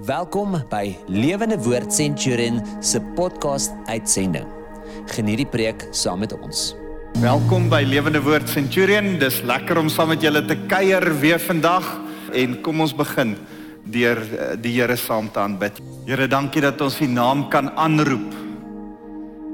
[0.00, 4.46] Welkom by Lewende Woord Centurion se podcast uitsending.
[5.12, 6.70] Geniet die preek saam met ons.
[7.20, 9.18] Welkom by Lewende Woord Centurion.
[9.20, 11.84] Dis lekker om saam met julle te kuier weer vandag
[12.32, 13.36] en kom ons begin
[13.84, 15.76] deur eh, die Here saam te aanbid.
[16.08, 18.32] Here, dankie dat ons U naam kan aanroep.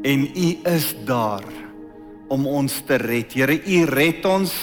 [0.06, 1.42] En U is daar
[2.30, 3.34] om ons te red.
[3.34, 4.54] Here, U red ons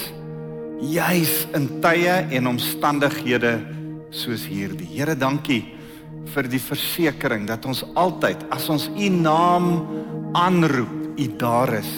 [0.79, 3.57] juis in tye en omstandighede
[4.15, 4.87] soos hierdie.
[4.95, 5.63] Here, dankie
[6.33, 9.69] vir die versekering dat ons altyd as ons u naam
[10.35, 11.91] aanroep, u daar is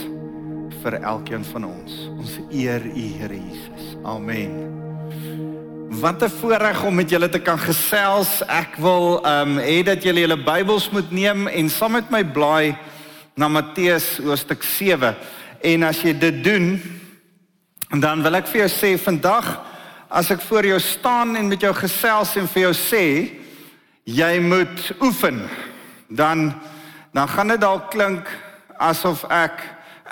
[0.84, 1.94] vir elkeen van ons.
[2.18, 3.96] Ons eer u Here Jesus.
[4.06, 4.54] Amen.
[6.02, 8.42] Wat 'n voorreg om met julle te kan gesels.
[8.48, 12.24] Ek wil ehm um, hê dat julle julle Bybels moet neem en saam met my
[12.24, 12.78] blaai
[13.36, 15.16] na Matteus hoofstuk 7.
[15.62, 16.82] En as jy dit doen,
[18.00, 19.67] dan wil ek vir jou sê vandag
[20.10, 23.06] as ek voor jou staan en met jou gesels en vir jou sê
[24.08, 25.44] jy moet oefen
[26.08, 26.52] dan
[27.12, 28.30] dan gaan dit dalk klink
[28.78, 29.64] asof ek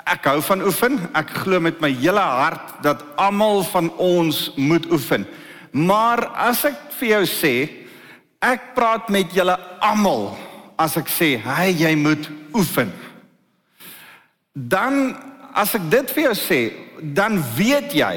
[0.06, 0.98] ek hou van oefen.
[1.18, 5.26] Ek glo met my hele hart dat almal van ons moet oefen.
[5.74, 7.54] Maar as ek vir jou sê
[8.44, 10.30] ek praat met julle almal
[10.78, 12.92] as ek sê hey jy moet oefen.
[14.54, 15.16] Dan
[15.56, 16.60] as ek dit vir jou sê
[17.16, 18.14] dan weet jy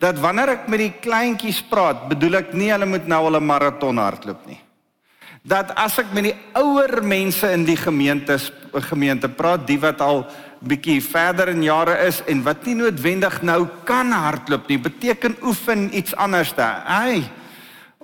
[0.00, 3.46] dat wanneer ek met die kleintjies praat bedoel ek nie hulle moet nou al 'n
[3.46, 4.60] maraton hardloop nie
[5.42, 8.36] dat as ek met die ouer mense in die gemeente
[8.86, 10.26] gemeente praat, die wat al
[10.60, 15.88] bietjie verder in jare is en wat nie noodwendig nou kan hardloop nie, beteken oefen
[15.96, 16.84] iets anders daar.
[16.86, 17.24] Hey,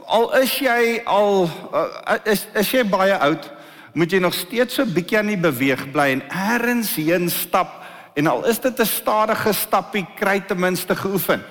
[0.07, 3.51] al is jy al uh, is is jy baie oud,
[3.95, 7.83] moet jy nog steeds so bietjie aan die beweeg bly en ergens heen stap
[8.17, 11.45] en al is dit 'n stadige stappie, kry ten minste geoefen.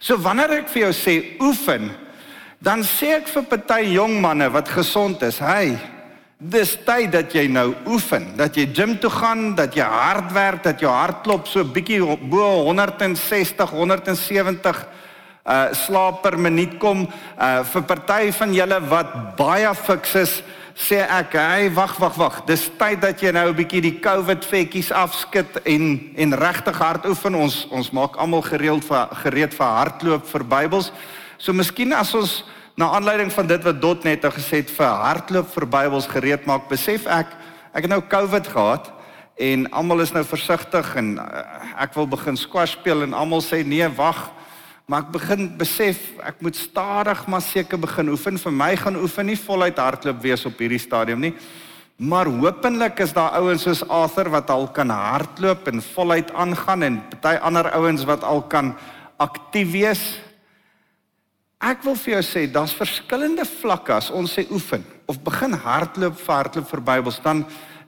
[0.00, 1.90] So wanneer ek vir jou sê oefen,
[2.62, 5.76] dan sê ek vir party jong manne wat gesond is, hey,
[6.36, 10.62] dis tyd dat jy nou oefen, dat jy gym toe gaan, dat jy hard werk,
[10.64, 14.86] dat jou hart klop so bietjie bo 160, 170
[15.46, 17.04] uh slaap per minuut kom.
[17.38, 20.32] Uh vir party van julle wat baie fiks is
[20.76, 24.44] sê ek hey wag wag wag dis tyd dat jy nou 'n bietjie die covid
[24.44, 29.66] vetjies afskit en en regtig hard oefen ons ons maak almal gereeld vir gereed vir
[29.66, 30.92] hardloop vir Bybels
[31.38, 32.44] so miskien as ons
[32.76, 36.68] na aanleiding van dit wat Dot net gesê het vir hardloop vir Bybels gereed maak,
[36.68, 37.32] besef ek
[37.72, 38.92] ek het nou COVID gehad
[39.36, 41.44] en almal is nou versigtig en uh,
[41.80, 44.30] ek wil begin squash speel en almal sê nee, wag.
[44.86, 48.38] Maar ek begin besef ek moet stadig maar seker begin oefen.
[48.38, 51.32] Vir my gaan oefen nie voluit hardloop wees op hierdie stadium nie.
[51.96, 57.00] Maar hopelik is daar ouens soos Arthur wat al kan hardloop en voluit aangaan en
[57.10, 58.74] party ander ouens wat al kan
[59.18, 60.04] aktief wees
[61.56, 66.18] Ek wil vir jou sê daar's verskillende vlakke as ons sê oefen of begin hardloop
[66.20, 67.46] vir hardloop vir Bybels dan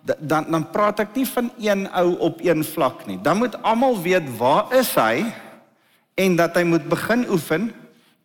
[0.09, 3.19] dan dan praat ek nie van een ou op een vlak nie.
[3.20, 5.28] Dan moet almal weet waar is hy
[6.19, 7.69] en dat hy moet begin oefen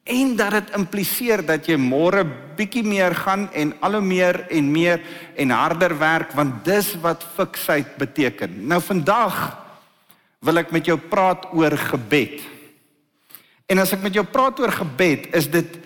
[0.03, 2.25] en dat dit impliseer dat jy môre
[2.57, 5.03] bietjie meer gaan en al hoe meer en meer
[5.39, 8.65] en harder werk want dis wat fiksheid beteken.
[8.67, 9.37] Nou vandag
[10.43, 12.41] wil ek met jou praat oor gebed.
[13.71, 15.79] En as ek met jou praat oor gebed, is dit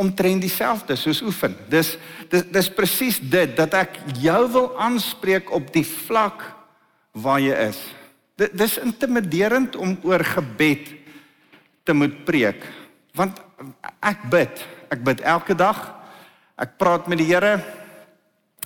[0.00, 1.54] omtrent dieselfde soos oefen.
[1.70, 1.94] Dis
[2.32, 6.42] dis dis presies dit dat ek jou wil aanspreek op die vlak
[7.12, 7.80] waar jy is.
[8.40, 10.94] Dit dis intimiderend om oor gebed
[11.84, 12.62] te moet preek.
[13.16, 13.40] Want
[14.00, 15.80] ek bid, ek bid elke dag.
[16.60, 17.58] Ek praat met die Here.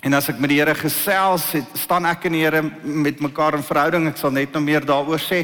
[0.05, 3.57] En as ek met die Here gesels, het, staan ek en die Here met mekaar
[3.59, 4.07] in verhouding.
[4.07, 5.43] Ek sal net nog meer daaroor sê.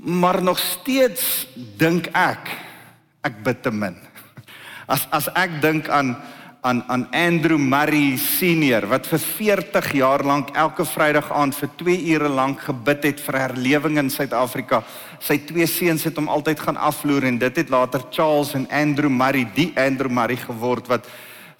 [0.00, 1.44] Maar nog steeds
[1.76, 2.54] dink ek
[3.26, 3.98] ek bid te min.
[4.88, 6.14] As as ek dink aan
[6.60, 11.94] aan aan Andrew Murray senior wat vir 40 jaar lank elke Vrydag aand vir 2
[12.12, 14.82] ure lank gebid het vir herlewing in Suid-Afrika.
[15.24, 19.08] Sy twee seuns het hom altyd gaan afloer en dit het later Charles en Andrew
[19.08, 21.08] Murray, die Andrew Murray geword wat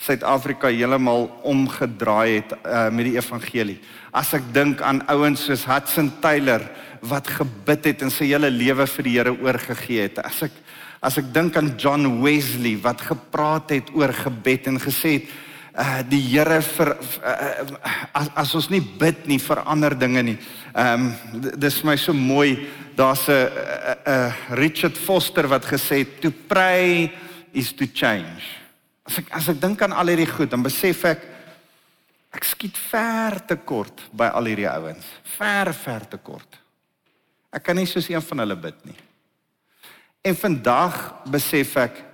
[0.01, 3.79] Suid-Afrika heeltemal omgedraai het uh, met die evangelie.
[4.13, 6.65] As ek dink aan ouens soos Hudson Taylor
[7.01, 10.21] wat gebid het en sy hele lewe vir die Here oorgegee het.
[10.21, 10.57] As ek
[11.01, 15.31] as ek dink aan John Wesley wat gepraat het oor gebed en gesê het
[15.81, 16.91] uh die Here vir
[17.23, 17.77] uh,
[18.13, 20.39] as as ons nie bid nie vir ander dinge nie.
[20.75, 22.69] Ehm um, dis my so mooi.
[22.97, 23.49] Daar's 'n
[24.05, 27.13] 'n Richard Foster wat gesê het to pray
[27.53, 28.43] is to change.
[29.07, 31.21] As ek as ek dink aan al hierdie goed, dan besef ek
[32.33, 35.07] ek skiet ver te kort by al hierdie ouens.
[35.39, 36.59] Ver ver te kort.
[37.53, 39.10] Ek kan nie soos een van hulle bid nie.
[40.21, 40.97] En vandag
[41.31, 42.05] besef ek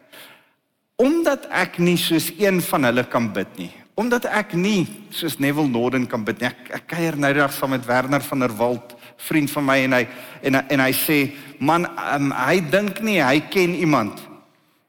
[0.97, 3.69] Omdat ek nie soos een van hulle kan bid nie.
[4.01, 6.49] Omdat ek nie soos Neville Norden kan bid nie.
[6.49, 8.95] Ek, ek kuier nou dag saam met Werner van der Walt,
[9.29, 10.01] vriend van my en hy
[10.49, 11.19] en en hy sê,
[11.61, 14.21] "Man, um, hy dink nie hy ken iemand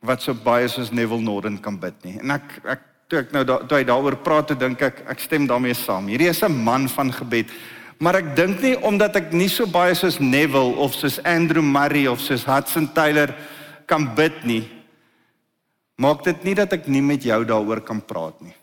[0.02, 3.44] wat so baie soos Neville Norden kan bid nie." En ek ek toe ek nou
[3.44, 6.08] da, toe hy daaroor praat, toe dink ek ek stem daarmee saam.
[6.08, 7.52] Hierdie is 'n man van gebed.
[7.98, 12.06] Maar ek dink nie omdat ek nie so baie soos Neville of soos Andrew Murray
[12.10, 13.34] of soos Hudson Taylor
[13.90, 14.64] kan bid nie,
[15.98, 18.54] maak dit nie dat ek nie met jou daaroor kan praat nie.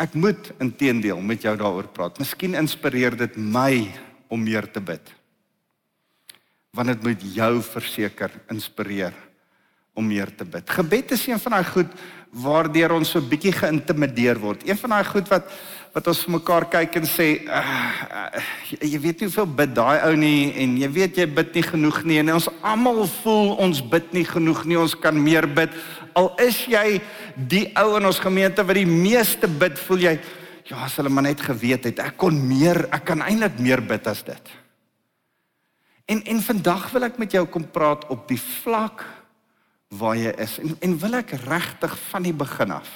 [0.00, 2.16] Ek moet inteendeel met jou daaroor praat.
[2.22, 3.90] Miskien inspireer dit my
[4.32, 5.12] om meer te bid.
[6.72, 9.12] Want dit moet jou verseker inspireer
[9.92, 10.64] om meer te bid.
[10.70, 11.92] Gebed is een van daai goed
[12.30, 14.62] waardeur ons so bietjie geïntimideer word.
[14.64, 15.50] Een van daai goed wat
[15.94, 17.60] wat ons vir mekaar kyk en sê, uh,
[18.14, 18.42] uh,
[18.78, 21.98] jy weet nie hoeveel bid daai ou nie en jy weet jy bid nie genoeg
[22.06, 25.74] nie en ons almal voel ons bid nie genoeg nie, ons kan meer bid.
[26.18, 27.00] Al is jy
[27.50, 30.14] die ou in ons gemeente wat die meeste bid, voel jy
[30.70, 34.06] ja, as hulle maar net geweet het, ek kon meer, ek kan eintlik meer bid
[34.10, 34.56] as dit.
[36.10, 39.02] En en vandag wil ek met jou kom praat op die vlak
[39.98, 42.90] waar jy is en en wil ek regtig van die begin af.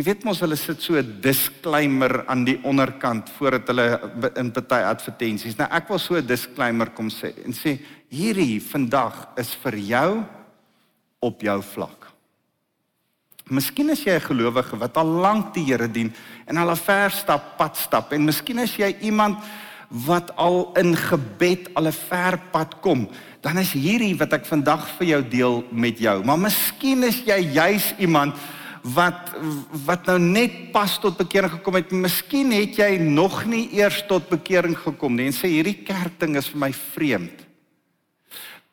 [0.00, 4.00] Jy weet mos hulle sit so 'n disclaimer aan die onderkant voordat hulle
[4.40, 5.58] in party advertensies.
[5.58, 10.24] Nou ek wil so 'n disclaimer kom sê en sê hierdie vandag is vir jou
[11.20, 12.06] op jou vlak.
[13.50, 16.14] Miskien is jy 'n gelowige wat al lank die Here dien
[16.46, 19.36] en al 'n ver stap pad stap en miskien is jy iemand
[19.90, 23.06] wat al in gebed al 'n ver pad kom
[23.42, 26.24] dan is hierdie wat ek vandag vir jou deel met jou.
[26.24, 28.34] Maar miskien is jy juis iemand
[28.82, 29.34] wat
[29.84, 31.92] wat nou net pas tot bekering gekom het.
[31.92, 36.36] Miskien het jy nog nie eers tot bekering gekom nie en sê hierdie kerk ding
[36.40, 37.44] is vir my vreemd.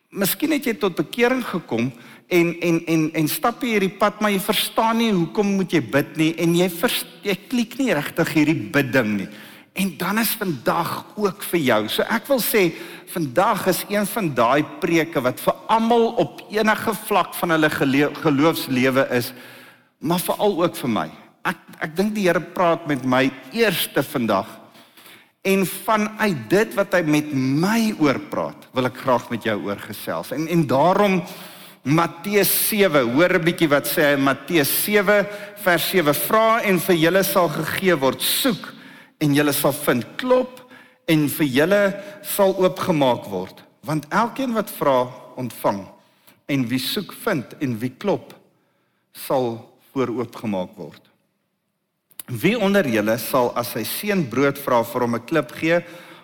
[0.07, 1.91] Miskien het jy tot bekering gekom
[2.27, 5.83] en en en en stap jy hierdie pad maar jy verstaan nie hoekom moet jy
[5.83, 9.29] bid nie en jy vers, jy klik nie regtig hierdie bid ding nie.
[9.77, 11.81] En dan is vandag ook vir jou.
[11.93, 12.71] So ek wil sê
[13.11, 19.05] vandag is een van daai preke wat vir almal op enige vlak van hulle geloofslewe
[19.19, 19.29] is,
[19.99, 21.07] maar veral ook vir my.
[21.47, 24.47] Ek ek dink die Here praat met my eerste vandag.
[25.45, 29.79] En vanuit dit wat hy met my oor praat, wil ek graag met jou oor
[29.79, 30.33] gesels.
[30.35, 31.21] En en daarom
[31.87, 35.25] Matteus 7, hoor 'n bietjie wat sê hy Matteus 7
[35.63, 38.21] vers 7: Vra en vir julle sal gegee word.
[38.21, 38.73] Soek
[39.17, 40.61] en julle sal vind klop
[41.07, 41.81] en vir julle
[42.21, 45.05] sal oopgemaak word want elkeen wat vra
[45.39, 45.85] ontvang
[46.51, 48.33] en wie soek vind en wie klop
[49.15, 49.55] sal
[49.97, 51.09] vooroopgemaak word
[52.43, 55.81] wie onder julle sal as sy seun brood vra vir hom 'n klip gee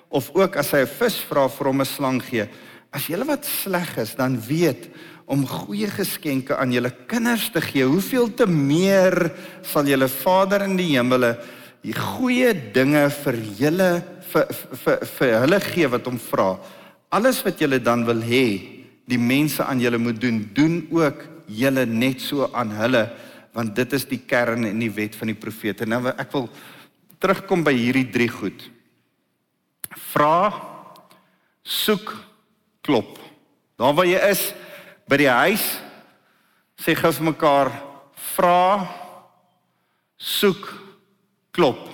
[0.10, 2.48] of ook as hy 'n vis vra vir hom 'n slang gee
[2.94, 4.90] as julle wat sleg is dan weet
[5.26, 9.32] om goeie geskenke aan julle kinders te gee hoeveel te meer
[9.64, 11.38] sal julle Vader in die hemele
[11.84, 13.92] die goeie dinge vir julle
[14.34, 14.48] vir
[14.84, 16.56] vir vir hulle gee wat hom vra.
[17.14, 18.46] Alles wat julle dan wil hê,
[19.06, 23.04] die mense aan julle moet doen, doen ook julle net so aan hulle
[23.54, 25.86] want dit is die kern en die wet van die profete.
[25.86, 26.50] Nou ek wil
[27.22, 28.66] terugkom by hierdie drie goed.
[30.10, 30.50] Vra,
[31.64, 32.12] soek,
[32.84, 33.20] klop.
[33.80, 34.50] Daar waar jy is
[35.10, 35.64] by die huis,
[36.80, 37.72] sê gou vir mekaar,
[38.34, 38.88] vra,
[40.18, 40.66] soek,
[41.54, 41.86] klop.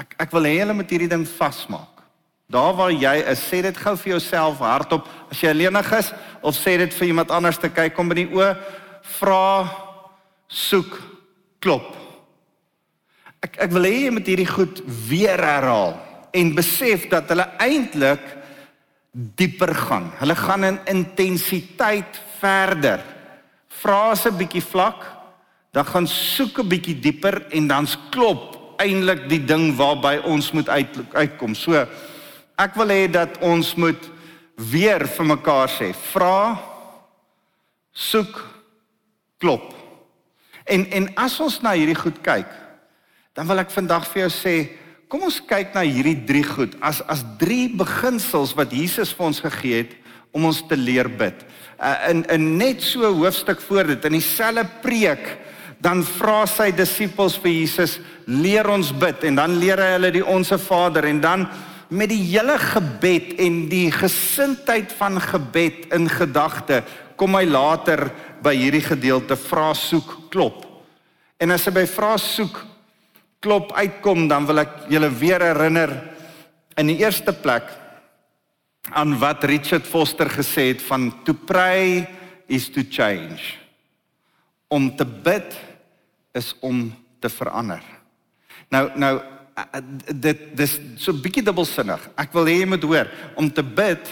[0.00, 2.02] Ek ek wil hê julle moet hierdie ding vasmaak.
[2.52, 6.10] Daar waar jy is, sê dit gou vir jouself hardop as jy alleenig is
[6.42, 8.50] of sê dit vir iemand anders te kyk kom by die oë,
[9.18, 9.44] vra,
[10.52, 10.98] soek,
[11.62, 11.88] klop.
[13.42, 15.96] Ek ek wil hê jy moet hierdie goed weer herhaal
[16.36, 18.22] en besef dat hulle eintlik
[19.12, 20.10] dieper gaan.
[20.20, 23.02] Hulle gaan in intensiteit verder.
[23.82, 25.02] Vra se bietjie vlak,
[25.72, 30.68] dan gaan soek 'n bietjie dieper en dan's klop eintlik die ding waarby ons moet
[30.68, 31.54] uit, uitkom.
[31.54, 31.86] So
[32.58, 34.10] ek wil hê dat ons moet
[34.56, 36.58] weer vir mekaar sê: vra,
[37.92, 38.40] soek,
[39.38, 39.81] klop.
[40.66, 42.48] En en as ons na hierdie goed kyk,
[43.34, 44.56] dan wil ek vandag vir jou sê,
[45.08, 49.42] kom ons kyk na hierdie drie goed as as drie beginsels wat Jesus vir ons
[49.44, 49.96] gegee het
[50.32, 51.36] om ons te leer bid.
[51.76, 55.26] Uh, in in net so hoofstuk voor dit in dieselfde preek
[55.82, 57.98] dan vra sy disippels vir Jesus,
[58.30, 61.46] leer ons bid en dan leer hy hulle die onsse Vader en dan
[61.92, 66.80] met die hele gebed en die gesindheid van gebed in gedagte
[67.20, 68.06] kom hy later
[68.42, 70.64] by hierdie gedeelte vra soek klop.
[71.38, 72.58] En as hy by vra soek
[73.42, 75.94] klop uitkom, dan wil ek julle weer herinner
[76.80, 77.68] in die eerste plek
[78.96, 82.06] aan wat Richard Foster gesê het van to pray
[82.48, 83.62] is to change.
[84.72, 85.56] om te bid
[86.32, 86.86] is om
[87.20, 87.82] te verander.
[88.72, 89.12] Nou nou
[90.08, 92.06] dit dis so bietjie dubbelsinnig.
[92.16, 94.08] Ek wil hê jy moet hoor, om te bid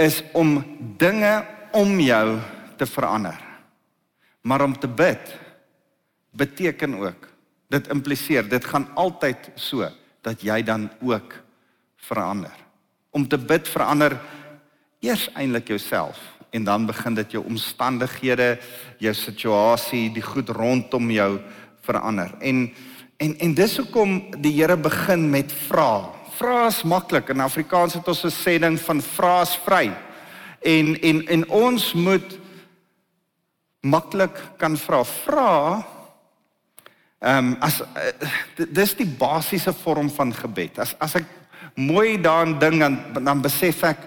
[0.00, 0.56] is om
[1.00, 1.34] dinge
[1.76, 2.38] om jou
[2.80, 3.36] te verander.
[4.48, 5.36] Maar om te bid
[6.30, 7.28] beteken ook
[7.68, 9.88] dit impliseer dit gaan altyd so
[10.24, 11.34] dat jy dan ook
[12.08, 12.54] verander.
[13.10, 14.16] Om te bid verander
[15.04, 16.16] eers eintlik jouself
[16.50, 18.56] en dan begin dit jou omstandighede,
[18.98, 21.40] jou situasie, die goed rondom jou
[21.84, 22.32] verander.
[22.40, 22.70] En
[23.18, 26.08] en en dis hoekom die Here begin met vra.
[26.38, 27.28] Vra is maklik.
[27.28, 29.92] In Afrikaans het ons 'n sê ding van vra is vry.
[30.62, 32.38] En en en ons moet
[33.80, 35.04] maklik kan vra.
[35.04, 35.54] Vra
[37.18, 40.78] ehm um, as uh, dis die basiese vorm van gebed.
[40.78, 41.26] As as ek
[41.74, 44.04] mooi daaraan dink dan dan besef ek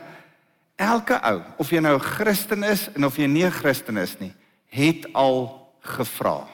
[0.79, 4.15] elke ou, of jy nou 'n Christen is en of jy nie 'n Christen is
[4.19, 4.33] nie,
[4.69, 6.47] het al gevra.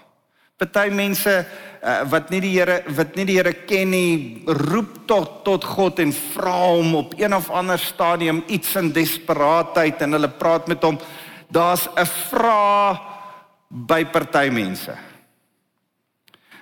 [0.57, 1.45] Party mense
[1.83, 5.99] uh, wat nie die Here wat nie die Here ken nie, roep tot tot God
[5.99, 10.81] en vra hom op een of ander stadium iets in desperaatheid en hulle praat met
[10.81, 10.97] hom.
[11.47, 12.99] Daar's 'n vra
[13.67, 14.95] by party mense.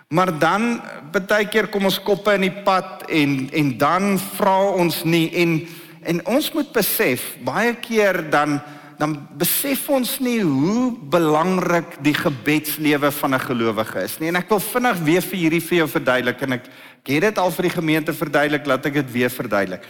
[0.07, 5.03] Maar dan baie keer kom ons koppe in die pad en en dan vra ons
[5.03, 5.67] nie en
[6.05, 8.61] en ons moet besef baie keer dan
[8.99, 14.27] dan besef ons nie hoe belangrik die gebedslewe van 'n gelowige is nie.
[14.29, 16.65] En ek wil vinnig weer vir hierdie vir jou verduidelik en ek
[17.05, 19.83] ek het dit al vir die gemeente verduidelik, laat ek dit weer verduidelik.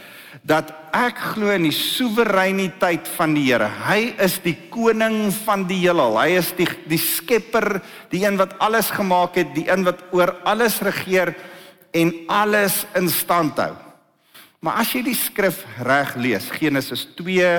[0.44, 3.70] Dat ek glo in die soewereiniteit van die Here.
[3.88, 6.18] Hy is die koning van die heelal.
[6.20, 10.36] Hy is die die skepper, die een wat alles gemaak het, die een wat oor
[10.44, 11.34] alles regeer
[11.94, 13.85] en alles in stand hou.
[14.64, 17.50] Maar as jy die skrif reg lees, Genesis 2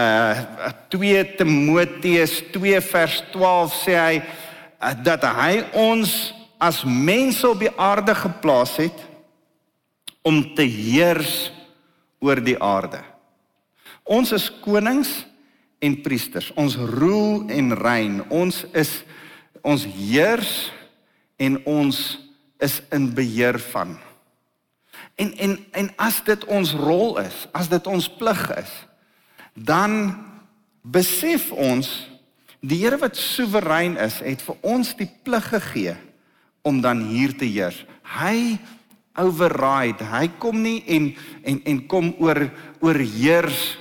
[0.00, 7.60] uh 2 Timoteus 2 vers 12 sê hy uh, dat hy ons as mense op
[7.60, 9.06] die aarde geplaas het
[10.26, 11.50] om te heers
[12.20, 13.00] oor die aarde.
[14.04, 15.12] Ons is konings
[15.80, 16.50] en priesters.
[16.60, 18.20] Ons roel en reën.
[18.28, 19.00] Ons is
[19.60, 20.70] ons heers
[21.40, 21.96] en ons
[22.64, 23.98] is in beheer van
[25.20, 28.72] En en en as dit ons rol is, as dit ons plig is,
[29.54, 30.14] dan
[30.80, 31.90] besef ons
[32.60, 35.96] die Here wat soewerein is, het vir ons die plig gegee
[36.64, 37.78] om dan hier te heers.
[38.20, 38.58] Hy
[39.20, 40.04] override.
[40.04, 41.10] Hy kom nie en
[41.44, 42.46] en en kom oor
[42.80, 43.76] oorheers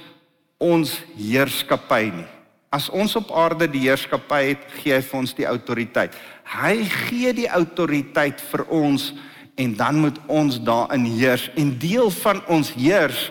[0.60, 2.28] ons heerskappy nie.
[2.70, 6.14] As ons op aarde die heerskappy het, gee hy vir ons die autoriteit.
[6.60, 6.76] Hy
[7.08, 9.14] gee die autoriteit vir ons
[9.60, 13.28] en dan moet ons daarin heers en deel van ons heers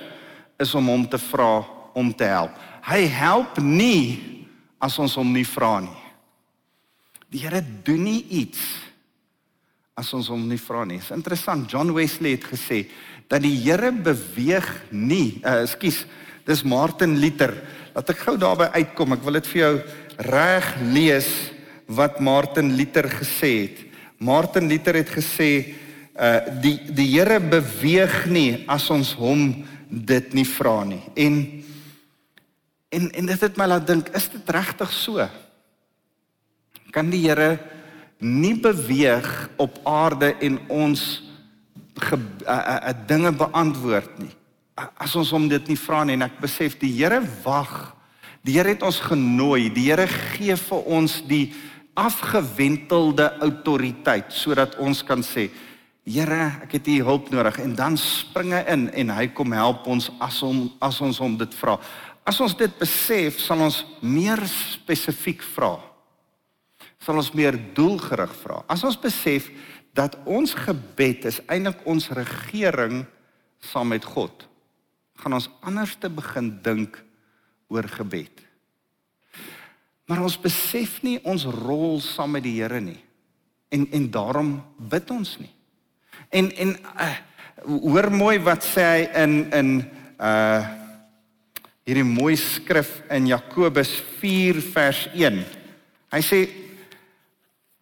[0.61, 1.63] is om hom te vra
[1.97, 2.53] om te help.
[2.85, 4.37] Hy help nie
[4.83, 6.03] as ons hom nie vra nie.
[7.33, 8.61] Die Here doen nie iets
[9.99, 11.01] as ons hom nie vra nie.
[11.01, 11.67] Dit is interessant.
[11.71, 12.85] John Wesley het gesê
[13.29, 15.41] dat die Here beweeg nie.
[15.43, 16.05] Uh, Ekskuus,
[16.47, 17.53] dis Martin Luther.
[17.97, 19.17] Laat ek gou daarby uitkom.
[19.17, 19.75] Ek wil dit vir jou
[20.29, 21.29] reg lees
[21.99, 23.85] wat Martin Luther gesê het.
[24.23, 25.51] Martin Luther het gesê
[26.19, 31.03] uh die die Here beweeg nie as ons hom dit nie vra nie.
[31.15, 31.39] En
[32.91, 35.29] en en dit het my laat dink, is dit regtig so?
[36.91, 37.59] Kan die Here
[38.19, 41.05] nie beweeg op aarde en ons
[41.99, 44.35] ge, uh, uh, uh, dinge beantwoord nie
[44.99, 47.95] as ons hom dit nie vra nie en ek besef die Here wag.
[48.47, 49.69] Die Here het ons genooi.
[49.75, 51.49] Die Here gee vir ons die
[51.99, 55.49] afgewentelde autoriteit sodat ons kan sê
[56.09, 59.85] Here, ek het U hulp nodig en dan spring hy in en hy kom help
[59.93, 61.75] ons as hom as ons hom dit vra.
[62.25, 65.75] As ons dit besef, sal ons meer spesifiek vra.
[67.05, 68.63] Sal ons meer doelgerig vra.
[68.73, 69.51] As ons besef
[69.97, 73.03] dat ons gebed is eintlik ons regering
[73.69, 74.47] saam met God,
[75.21, 76.97] gaan ons anders te begin dink
[77.69, 78.33] oor gebed.
[80.09, 82.97] Maar ons besef nie ons rol saam met die Here nie.
[83.69, 85.53] En en daarom bid ons nie.
[86.29, 87.17] En en uh,
[87.65, 89.71] hoor mooi wat sê hy in in
[90.19, 90.77] uh
[91.89, 93.89] hierdie mooi skrif in Jakobus
[94.21, 95.39] 4 vers 1.
[96.13, 96.41] Hy sê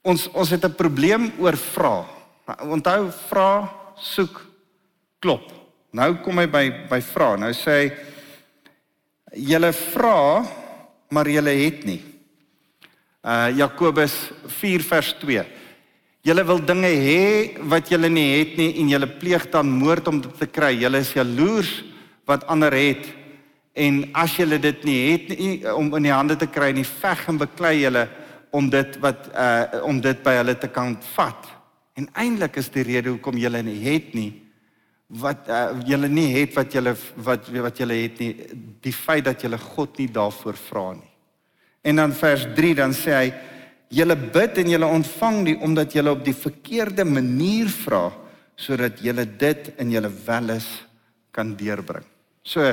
[0.06, 2.06] ons ons het 'n probleem oor vra.
[2.62, 3.66] Onthou vra,
[3.98, 4.46] soek,
[5.18, 5.50] klop.
[5.90, 7.36] Nou kom hy by by vra.
[7.36, 7.92] Nou sê hy
[9.50, 10.46] julle vra,
[11.10, 12.02] maar julle het nie.
[13.26, 15.42] Uh Jakobus 4 vers 2.
[16.26, 17.26] Julle wil dinge hê
[17.70, 20.72] wat julle nie het nie en julle pleeg dan moord om dit te kry.
[20.74, 21.70] Julle is jaloers
[22.26, 23.04] wat ander het
[23.78, 27.22] en as julle dit nie het nie om in die hande te kry nie, veg
[27.30, 28.08] en beklei julle
[28.50, 31.46] om dit wat uh om dit by hulle te kan vat.
[31.94, 34.32] En eintlik is die rede hoekom julle nie het nie
[35.06, 38.32] wat uh, julle nie het wat julle wat wat julle het nie
[38.82, 41.12] die feit dat julle God nie daarvoor vra nie.
[41.86, 43.28] En dan vers 3 dan sê hy
[43.88, 48.10] julle bid en julle ontvang nie omdat julle op die verkeerde manier vra
[48.56, 50.66] sodat julle dit in julle welis
[51.30, 52.04] kan deurbring.
[52.42, 52.72] So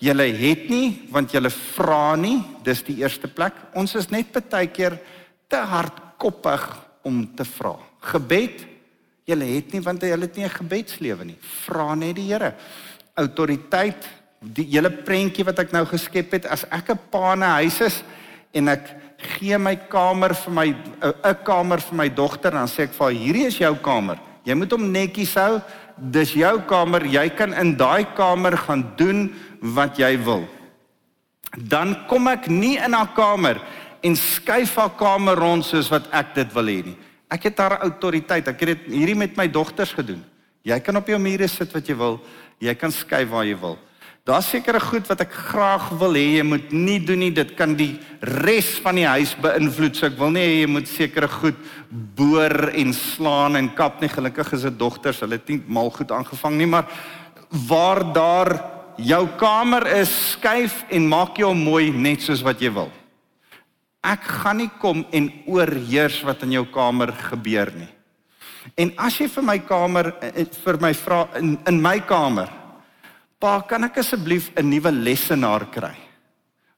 [0.00, 3.54] julle het nie want julle vra nie, dis die eerste plek.
[3.78, 4.98] Ons is net baie keer
[5.50, 6.66] te hardkoppig
[7.06, 7.76] om te vra.
[8.12, 8.66] Gebed
[9.30, 11.38] julle het nie want julle het nie 'n gebedslewe nie.
[11.40, 12.54] Vra net die Here.
[13.14, 14.08] Autoriteit,
[14.40, 17.80] die hele prentjie wat ek nou geskep het, as ek 'n pa in 'n huis
[17.80, 18.02] is
[18.52, 22.92] en ek gee my kamer vir my 'n kamer vir my dogter, dan sê ek
[22.92, 24.18] vir haar, hierdie is jou kamer.
[24.44, 25.60] Jy moet hom netjies hou.
[25.96, 27.04] Dis jou kamer.
[27.04, 29.28] Jy kan in daai kamer gaan doen
[29.60, 30.46] wat jy wil.
[31.56, 33.60] Dan kom ek nie in haar kamer
[34.02, 36.96] en skuif haar kamer rond soos wat ek dit wil hê nie.
[37.30, 38.48] Ek het haar autoriteit.
[38.48, 40.24] Ek het dit hierdie met my dogters gedoen.
[40.64, 42.20] Jy kan op jou mure sit wat jy wil.
[42.60, 43.78] Jy kan skuif waar jy wil.
[44.28, 47.30] Daar's sekere goed wat ek graag wil hê jy moet nie doen nie.
[47.32, 47.94] Dit kan die
[48.44, 49.96] res van die huis beïnvloed.
[49.96, 51.56] So ek wil nie hê jy moet sekere goed
[51.88, 54.12] boor en slaan en kap nie.
[54.12, 55.22] Gelukkig is dit dogters.
[55.24, 56.90] Hulle het nie mal goed aangevang nie, maar
[57.66, 58.52] waar daar
[59.00, 62.92] jou kamer is, skuif en maak jou mooi net soos wat jy wil.
[64.04, 67.88] Ek gaan nie kom en oorheers wat in jou kamer gebeur nie.
[68.76, 72.59] En as jy vir my kamer eh, vir my vra in in my kamer,
[73.40, 75.96] pa, kan ek asseblief 'n nuwe lesenaar kry?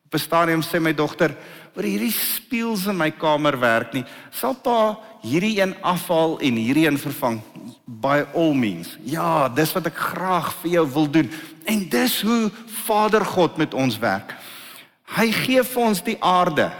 [0.06, 1.34] Op 'n stadium sê my dogter,
[1.76, 4.04] "Oor hierdie spieëls in my kamer werk nie.
[4.30, 7.42] Sal pa hierdie een afhaal en hierdie een vervang?"
[7.86, 8.96] By all means.
[9.04, 11.30] Ja, dis wat ek graag vir jou wil doen.
[11.64, 14.34] En dis hoe Vader God met ons werk.
[15.16, 16.72] Hy gee vir ons die aarde.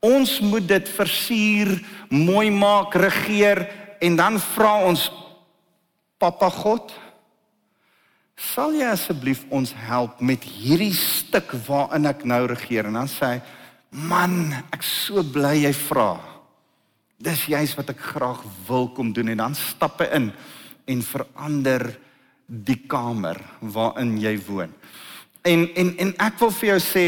[0.00, 1.72] Ons moet dit versier,
[2.08, 3.68] mooi maak, regeer
[4.00, 5.10] en dan vra ons
[6.18, 6.92] Papa God,
[8.38, 12.86] sal jy asseblief ons help met hierdie stuk waarin ek nou regeer?
[12.86, 13.38] En dan sê hy,
[14.08, 16.12] man, ek so bly jy vra.
[17.18, 20.28] Dis juist wat ek graag wil kom doen en dan stap hy in
[20.88, 21.90] en verander
[22.46, 23.40] die kamer
[23.74, 24.70] waarin jy woon.
[25.42, 27.04] En en en ek wil vir jou sê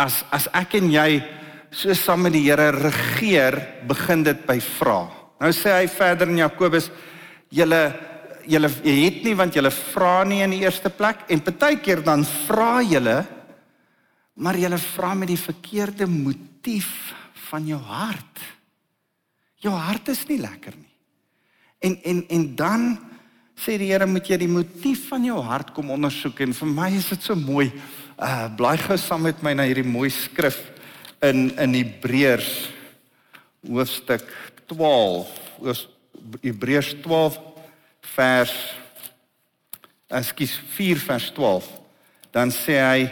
[0.00, 1.20] as as ek en jy
[1.70, 5.04] so saam met die Here regeer, begin dit by vra.
[5.40, 6.90] Nou sê hy verder in Jakobus,
[7.50, 7.82] julle
[8.50, 12.80] julle het nie want julle vra nie in die eerste plek en partykeer dan vra
[12.82, 13.20] julle
[14.40, 16.90] maar julle vra met die verkeerde motief
[17.50, 18.40] van jou hart.
[19.60, 20.94] Jou hart is nie lekker nie.
[21.84, 22.86] En en en dan
[23.60, 26.88] sê die Here moet jy die motief van jou hart kom ondersoek en vir my
[26.96, 27.68] is dit so mooi.
[28.16, 30.60] Uh blaai gou saam met my na hierdie mooi skrif
[31.20, 32.52] in in Hebreërs
[33.68, 34.24] hoofstuk
[34.72, 35.28] 12
[36.40, 37.36] Hebreërs 12
[38.16, 38.54] vers
[40.10, 41.68] ekskuus 4 vers 12
[42.34, 43.02] dan sê hy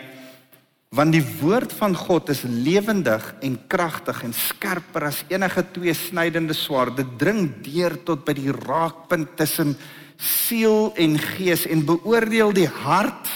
[0.94, 6.56] want die woord van God is lewendig en kragtig en skerper as enige twee snydende
[6.56, 9.76] swaard dit dring deur tot by die raakpunt tussen
[10.18, 13.28] siel en gees en beoordeel die hart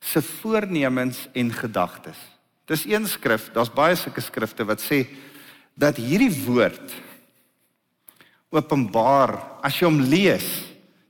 [0.00, 2.16] se voornemens en gedagtes.
[2.70, 5.04] Dis een skrif, daar's baie sulke skrifte wat sê
[5.74, 6.94] dat hierdie woord
[8.50, 10.48] openbaar as jy hom lees.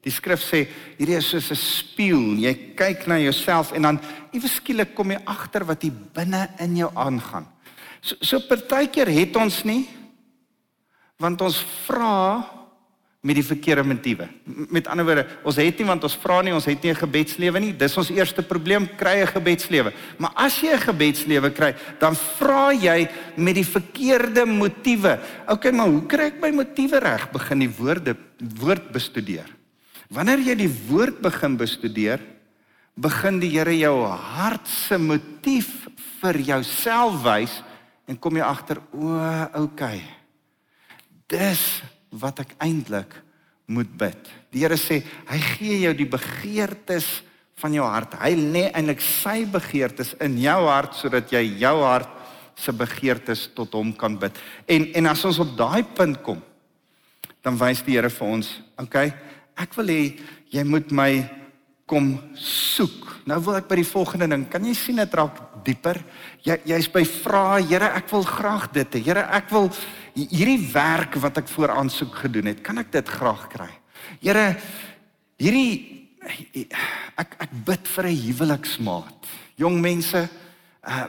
[0.00, 0.64] Die skrif sê
[0.98, 2.38] hierdie is soos 'n spieël.
[2.40, 4.00] Jy kyk na jouself en dan
[4.32, 7.46] iewes skielik kom jy agter wat hier binne in jou aangaan.
[8.00, 9.88] So so partykeer het ons nie
[11.18, 12.59] want ons vra
[13.20, 14.28] met die verkeerde motiewe.
[14.72, 17.60] Met ander woorde, ons het nie want ons vra nie, ons het nie 'n gebedslewe
[17.60, 17.76] nie.
[17.76, 19.92] Dis ons eerste probleem, kry 'n gebedslewe.
[20.18, 25.20] Maar as jy 'n gebedslewe kry, dan vra jy met die verkeerde motiewe.
[25.48, 27.30] OK, maar hoe kry ek my motiewe reg?
[27.30, 29.46] Begin die woorde woord bestudeer.
[30.08, 32.20] Wanneer jy die woord begin bestudeer,
[32.96, 35.88] begin die Here jou hart se motief
[36.20, 37.62] vir jouself wys
[38.08, 39.14] en kom jy agter, o,
[39.54, 39.82] OK.
[41.28, 43.14] Dis wat ek eintlik
[43.70, 44.30] moet bid.
[44.50, 47.20] Die Here sê hy gee jou die begeertes
[47.60, 48.16] van jou hart.
[48.18, 52.18] Hy lê eintlik sy begeertes in jou hart sodat jy jou hart
[52.60, 54.36] se begeertes tot hom kan bid.
[54.68, 56.40] En en as ons op daai punt kom,
[57.44, 59.12] dan wys die Here vir ons, okay,
[59.56, 60.02] ek wil hê
[60.52, 61.12] jy moet my
[61.90, 63.06] kom soek.
[63.26, 64.44] Nou wil ek by die volgende ding.
[64.50, 65.98] Kan jy sien dit raak dieper?
[66.46, 69.02] Jy jy's by vra, Here, ek wil graag dit hê.
[69.10, 69.70] Here, ek wil
[70.14, 73.70] hierdie werk wat ek voor aansoek gedoen het, kan ek dit graag kry?
[74.20, 74.56] Here,
[75.38, 76.08] hierdie
[77.20, 79.26] ek ek bid vir 'n huweliksmaat.
[79.56, 80.28] Jong mense,
[80.80, 81.04] Uh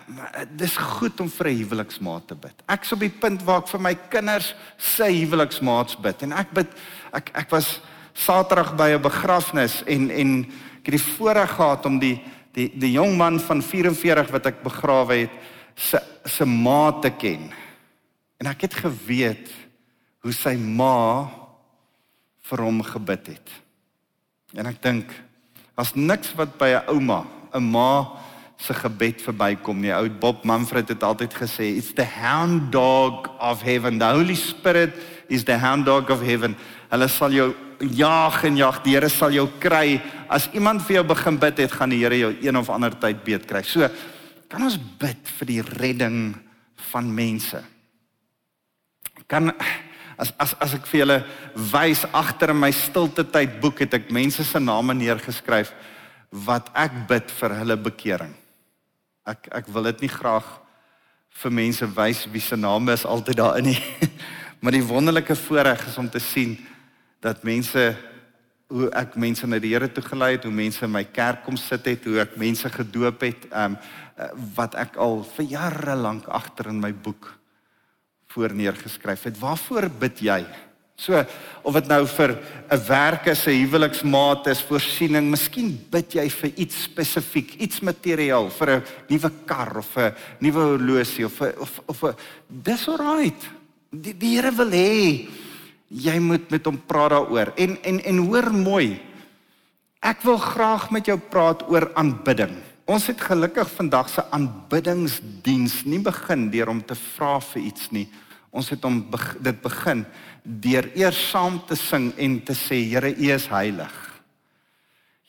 [0.60, 2.54] dis goed om vir 'n huweliksmaat te bid.
[2.68, 6.68] Ek's op die punt waar ek vir my kinders se huweliksmaats bid en ek bid
[7.14, 7.80] ek ek was
[8.14, 10.44] Saterdag by 'n begrafnis en en
[10.84, 14.64] ek het die voorreg gehad om die die die jong man van 44 wat ek
[14.64, 15.32] begrawe het
[15.76, 17.54] se se ma te ken.
[18.42, 19.52] En ek het geweet
[20.26, 21.30] hoe sy ma
[22.50, 23.54] vir hom gebid het.
[24.58, 25.14] En ek dink
[25.80, 28.18] as niks wat by 'n ouma, 'n ma
[28.58, 29.94] se gebed verbykom nie.
[29.94, 34.00] Ou Bob Manfred het altyd gesê, "It's the hound dog of heaven.
[34.00, 34.94] The Holy Spirit
[35.28, 36.56] is the hound dog of heaven."
[36.90, 38.84] Hulle sal jou jaag en jaag.
[38.84, 40.02] Die Here sal jou kry.
[40.30, 43.24] As iemand vir jou begin bid het, gaan die Here jou een of ander tyd
[43.24, 43.64] beet kry.
[43.64, 43.90] So,
[44.48, 46.36] kan ons bid vir die redding
[46.76, 47.64] van mense?
[49.32, 49.54] Kan
[50.20, 51.18] as as as ek vir julle
[51.72, 55.72] wys agter in my stilte tyd boek het ek mense se name neergeskryf
[56.48, 58.36] wat ek bid vir hulle bekering.
[59.24, 60.52] Ek ek wil dit nie graag
[61.42, 63.80] vir mense wys wie se name is altyd daarin nie.
[64.62, 66.58] maar die wonderlike voorreg is om te sien
[67.24, 67.88] dat mense
[68.72, 71.58] hoe ek mense na die Here toe gelei het, hoe mense in my kerk kom
[71.60, 73.84] sit het, hoe ek mense gedoop het, ehm um,
[74.54, 77.41] wat ek al vir jare lank agter in my boek
[78.34, 79.40] voorneergeskryf het.
[79.40, 80.46] Waarvoor bid jy?
[81.02, 81.18] So
[81.66, 82.38] of dit nou vir
[82.70, 88.50] 'n werk is, 'n huweliksmaat is, voorsiening, miskien bid jy vir iets spesifiek, iets materiaal
[88.50, 92.16] vir 'n nuwe kar of 'n nuwe horlosie of 'n of of 'n
[92.48, 93.50] dis alright.
[93.90, 95.28] Die die Here wil hê
[95.90, 97.54] jy moet met hom praat daaroor.
[97.58, 99.02] En en en hoor mooi.
[100.02, 102.71] Ek wil graag met jou praat oor aanbidding.
[102.92, 108.08] Ons het gelukkig vandag se aanbiddingsdiens nie begin deur om te vra vir iets nie.
[108.52, 108.98] Ons het hom
[109.40, 110.02] dit begin
[110.44, 113.94] deur eers saam te sing en te sê Here U is heilig.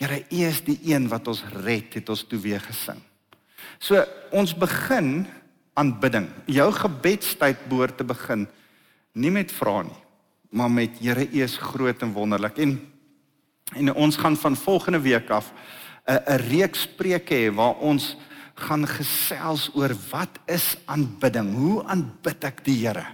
[0.00, 2.98] Here U is die een wat ons red, het ons toe weer gesing.
[3.78, 4.02] So
[4.34, 5.28] ons begin
[5.78, 6.26] aanbidding.
[6.50, 8.48] Jou gebedstyd behoort te begin
[9.14, 10.00] nie met vra nie,
[10.50, 12.58] maar met Here U is groot en wonderlik.
[12.58, 12.80] En
[13.72, 15.46] en ons gaan van volgende week af
[16.06, 18.16] 'n 'n reeks preke hê waar ons
[18.54, 21.54] gaan gesels oor wat is aanbidding?
[21.54, 23.06] Hoe aanbid ek die Here?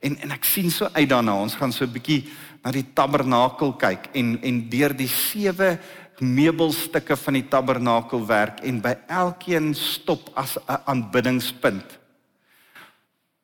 [0.00, 1.34] En en ek sien so uit daarna.
[1.34, 2.28] Ons gaan so 'n bietjie
[2.64, 5.78] na die tabernakel kyk en en deur die sewe
[6.20, 11.98] meubelstukke van die tabernakel werk en by elkeen stop as 'n aanbiddingspunt.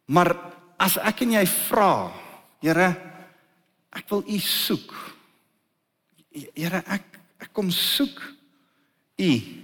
[0.06, 0.36] Maar
[0.78, 2.12] as ek en jy vra,
[2.60, 2.96] Here,
[3.92, 4.92] ek wil U soek.
[6.54, 7.04] Here, ek
[7.40, 8.20] ek kom soek
[9.20, 9.60] U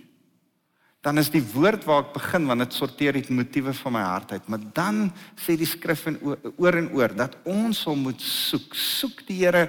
[1.07, 4.33] dan is die woord waar ek begin want dit sorteer die motiewe van my hart
[4.35, 4.49] uit.
[4.51, 4.97] Maar dan
[5.39, 8.75] sê die skrif en oor en oor dat ons hom moet soek.
[8.75, 9.69] Soek die Here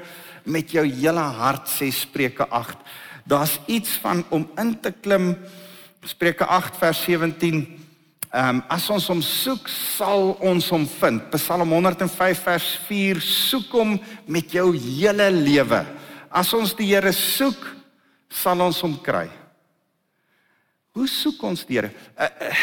[0.50, 2.82] met jou hele hart sê Spreuke 8.
[3.30, 5.36] Daar's iets van om in te klim
[6.08, 7.62] Spreuke 8 vers 17.
[8.34, 11.30] Ehm um, as ons hom soek, sal ons hom vind.
[11.38, 15.86] Psalm 105 vers 4 soek hom met jou hele lewe.
[16.34, 17.62] As ons die Here soek,
[18.28, 19.28] sal ons hom kry.
[20.98, 21.92] Hoe soek ons die Here?
[22.18, 22.62] Uh, uh,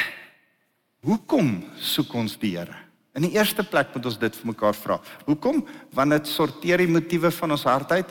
[1.07, 2.75] hoekom soek ons die Here?
[3.15, 4.99] In die eerste plek moet ons dit vir mekaar vra.
[5.29, 5.61] Hoekom?
[5.95, 8.09] Want dit sorteer die motiewe van ons hart uit.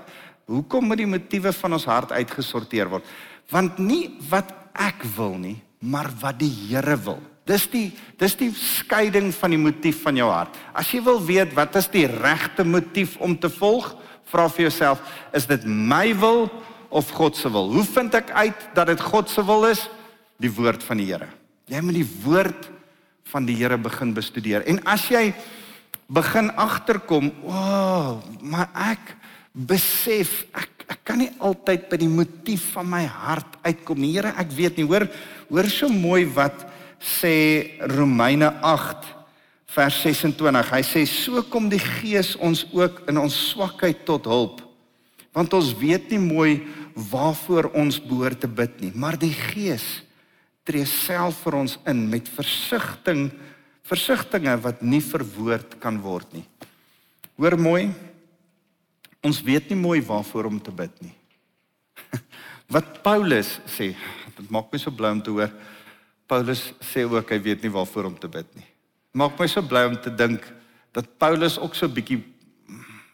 [0.47, 3.09] Hoekom moet die motiewe van ons hart uitgesorteer word?
[3.51, 7.19] Want nie wat ek wil nie, maar wat die Here wil.
[7.43, 7.89] Dis die
[8.21, 10.55] dis die skeiding van die motief van jou hart.
[10.71, 13.89] As jy wil weet wat is die regte motief om te volg,
[14.31, 15.03] vra vir jouself,
[15.35, 16.47] is dit my wil
[16.87, 17.67] of God se wil?
[17.75, 19.83] Hoe vind ek uit dat dit God se wil is?
[20.43, 21.29] Die woord van die Here.
[21.71, 22.69] Jy moet die woord
[23.31, 24.65] van die Here begin bestudeer.
[24.69, 25.31] En as jy
[26.11, 29.15] begin agterkom, o, oh, maar ek
[29.53, 34.11] besef ek ek kan nie altyd by die motief van my hart uitkom nie.
[34.17, 34.87] Here, ek weet nie.
[34.87, 35.07] Hoor,
[35.47, 36.65] hoor so mooi wat
[37.03, 39.07] sê Romeine 8
[39.73, 40.73] vers 26.
[40.75, 44.61] Hy sê so kom die Gees ons ook in ons swakheid tot hulp.
[45.33, 46.51] Want ons weet nie mooi
[47.09, 50.03] waarvoor ons behoort te bid nie, maar die Gees
[50.63, 53.27] tree self vir ons in met versigtiging
[53.83, 56.45] versigtinge wat nie verwoord kan word nie.
[57.35, 57.89] Hoor mooi.
[59.23, 61.13] Ons weet nie mooi waarvoor om te bid nie.
[62.73, 63.93] Wat Paulus sê,
[64.37, 65.51] dit maak my so bly om te hoor.
[66.27, 68.67] Paulus sê ook hy weet nie waarvoor om te bid nie.
[69.15, 70.43] Maak my so bly om te dink
[70.95, 72.19] dat Paulus ook so bietjie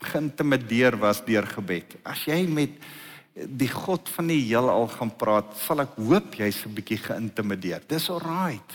[0.10, 1.98] geïntimideer was deur gebed.
[2.08, 2.78] As jy met
[3.34, 7.82] die God van die heelal gaan praat, sal ek hoop jy's 'n bietjie geïntimideer.
[7.88, 8.72] Dis alright.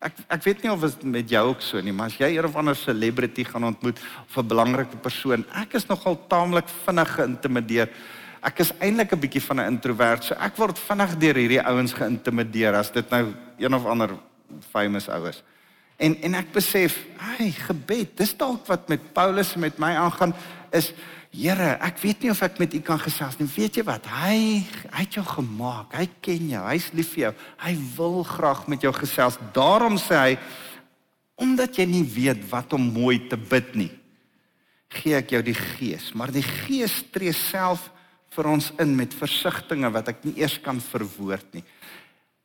[0.00, 2.44] Ek ek weet nie of dit met jou ook so nie, maar as jy een
[2.44, 7.88] of ander celebrity gaan ontmoet of 'n belangrike persoon, ek is nogal taamlik vinnig geïntimideer.
[8.42, 11.92] Ek is eintlik 'n bietjie van 'n introvert, so ek word vinnig deur hierdie ouens
[11.92, 14.16] geïntimideer as dit nou een of ander
[14.72, 15.42] famous oues.
[15.98, 20.34] En en ek besef, hy gebed, dis dalk wat met Paulus en met my aangaan
[20.72, 20.94] is
[21.30, 23.46] Here, ek weet nie of ek met u kan gesels nie.
[23.46, 24.08] Weet jy wat?
[24.10, 25.94] Hy hy het jou gemaak.
[25.94, 26.62] Hy ken jou.
[26.66, 27.32] Hy's lief vir jou.
[27.62, 29.38] Hy wil graag met jou gesels.
[29.54, 30.34] Daarom sê hy
[31.40, 33.92] omdat jy nie weet wat om mooi te bid nie,
[34.92, 37.86] gee ek jou die Gees, maar die Gees tree self
[38.34, 41.64] vir ons in met versigtings wat ek nie eers kan verwoord nie.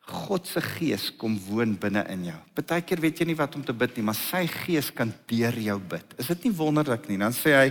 [0.06, 2.38] God se gees kom woon binne in jou.
[2.58, 5.78] Partykeer weet jy nie wat om te bid nie, maar sy gees kan deur jou
[5.94, 6.14] bid.
[6.22, 7.18] Is dit nie wonderlik nie?
[7.22, 7.70] Dan sê hy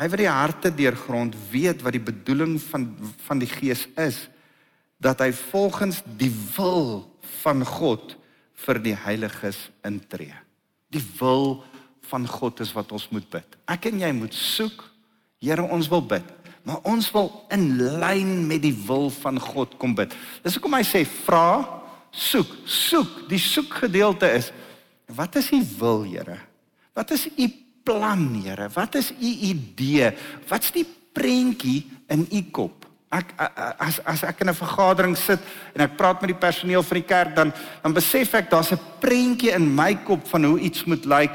[0.00, 2.88] hy wat die harte deurgrond weet wat die bedoeling van
[3.26, 4.24] van die gees is
[5.00, 7.04] dat hy volgens die wil
[7.42, 8.16] van God
[8.66, 10.34] vir die heiliges intree.
[10.92, 11.62] Die wil
[12.10, 13.56] van God is wat ons moet bid.
[13.70, 14.82] Ek en jy moet soek.
[15.40, 16.26] Here, ons wil bid
[16.62, 20.12] maar ons wil in lyn met die wil van God kom bid.
[20.44, 21.64] Dis hoekom hy sê vra,
[22.12, 23.24] soek, soek.
[23.30, 24.50] Die soek gedeelte is
[25.10, 26.38] wat is u wil, Here?
[26.94, 27.48] Wat is u
[27.84, 28.68] plan, Here?
[28.74, 30.12] Wat is u idee?
[30.48, 32.86] Wat's die prentjie in u kop?
[33.10, 33.32] Ek
[33.82, 35.40] as as ek in 'n vergadering sit
[35.74, 38.78] en ek praat met die personeel van die kerk dan dan besef ek daar's 'n
[39.00, 41.32] prentjie in my kop van hoe iets moet lyk.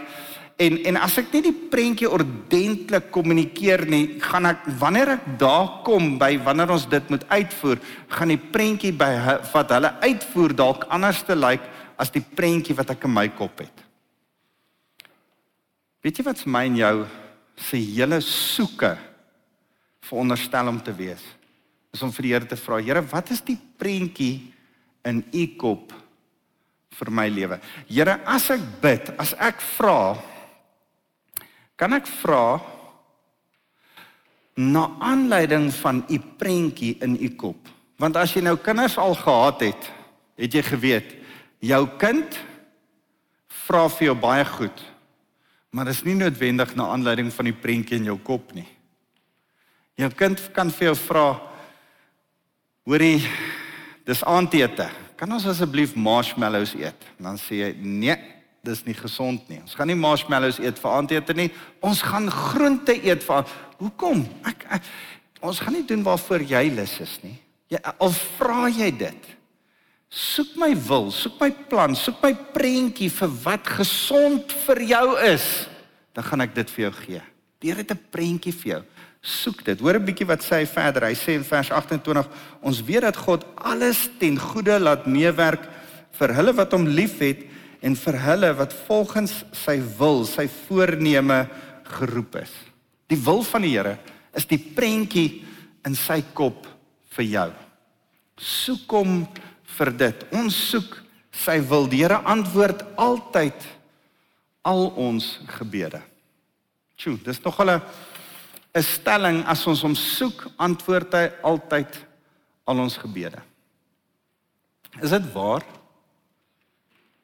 [0.55, 5.83] En en as ek nie die prentjie ordentlik kommunikeer nie, gaan ek wanneer ek daar
[5.83, 7.77] kom by wanneer ons dit moet uitvoer,
[8.07, 11.61] gaan die prentjie by wat hulle uitvoer dalk anders te lyk
[11.97, 13.84] as die prentjie wat ek in my kop het.
[16.05, 16.95] Weet jy wat's my en jou
[17.57, 18.91] se hele soeke
[20.05, 21.23] veronderstel om te wees?
[21.95, 24.53] Is om vir die Here te vra, Here, wat is die prentjie
[25.07, 25.95] in u kop
[26.99, 27.57] vir my lewe?
[27.89, 30.13] Here, as ek bid, as ek vra,
[31.75, 32.55] Kan ek vra
[34.55, 37.67] na aanleiding van u prentjie in u kop?
[37.99, 39.89] Want as jy nou kinders al gehad het,
[40.39, 41.11] het jy geweet
[41.59, 42.37] jou kind
[43.65, 44.83] vra vir jou baie goed.
[45.75, 48.67] Maar dit is nie noodwendig na aanleiding van die prentjie in jou kop nie.
[49.99, 51.25] Jou kind kan vir jou vra:
[52.87, 53.19] "Hoorie,
[54.07, 54.87] dis aandete.
[55.19, 58.15] Kan ons asseblief marshmallows eet?" Dan sê jy: "Nee,
[58.63, 59.59] dis nie gesond nie.
[59.61, 61.51] Ons gaan nie marshmallows eet vir aandete nie.
[61.85, 63.45] Ons gaan groente eet vir
[63.77, 64.23] Hoekom?
[64.47, 64.81] Ek, ek
[65.41, 67.35] ons gaan nie doen waarvoor jy lus is nie.
[67.69, 69.34] Jy al vra jy dit.
[70.09, 75.47] Soek my wil, soek my plan, soek my prentjie vir wat gesond vir jou is,
[76.15, 77.21] dan gaan ek dit vir jou gee.
[77.59, 78.83] Deur dit 'n prentjie vir jou.
[79.21, 79.79] Soek dit.
[79.79, 81.03] Hoor 'n bietjie wat sê hy verder.
[81.03, 82.27] Hy sê in vers 28:
[82.61, 85.67] Ons weet dat God alles ten goeie laat meewerk
[86.11, 87.43] vir hulle wat hom liefhet
[87.81, 91.49] en vir hulle wat volgens sy wil, sy voorneme
[91.83, 92.51] geroep is.
[93.07, 93.97] Die wil van die Here
[94.33, 95.43] is die prentjie
[95.85, 96.67] in sy kop
[97.15, 97.49] vir jou.
[98.37, 99.27] Soek hom
[99.77, 100.25] vir dit.
[100.31, 100.97] Ons soek
[101.35, 101.87] sy wil.
[101.91, 103.67] Die Here antwoord altyd
[104.65, 106.01] al ons gebede.
[106.97, 107.81] Tjoe, dis nog 'n
[108.75, 112.05] 'n stelling as ons hom soek, antwoord hy altyd
[112.67, 113.41] al ons gebede.
[115.01, 115.63] Is dit waar?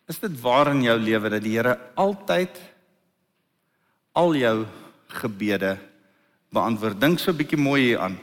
[0.08, 2.60] Is dit waar in jou lewe dat die Here altyd
[4.14, 4.66] al jou
[5.08, 5.78] gebede
[6.52, 7.00] beantwoord?
[7.00, 8.20] Dink so 'n bietjie mooi hier aan.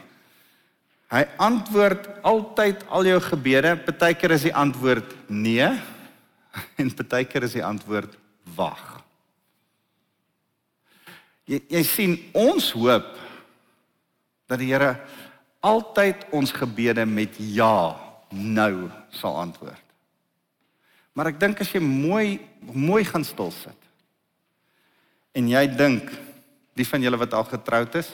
[1.09, 3.73] Hy antwoord altyd al jou gebede.
[3.81, 5.65] Partykeer is die antwoord nee
[6.81, 8.13] en partykeer is die antwoord
[8.57, 8.83] wag.
[11.49, 13.09] Jy jy sien ons hoop
[14.49, 14.93] dat die Here
[15.65, 17.97] altyd ons gebede met ja
[18.29, 19.85] nou sal antwoord.
[21.17, 23.89] Maar ek dink as jy mooi mooi gaan stil sit.
[25.33, 26.13] En jy dink
[26.77, 28.13] die van julle wat al getroud is,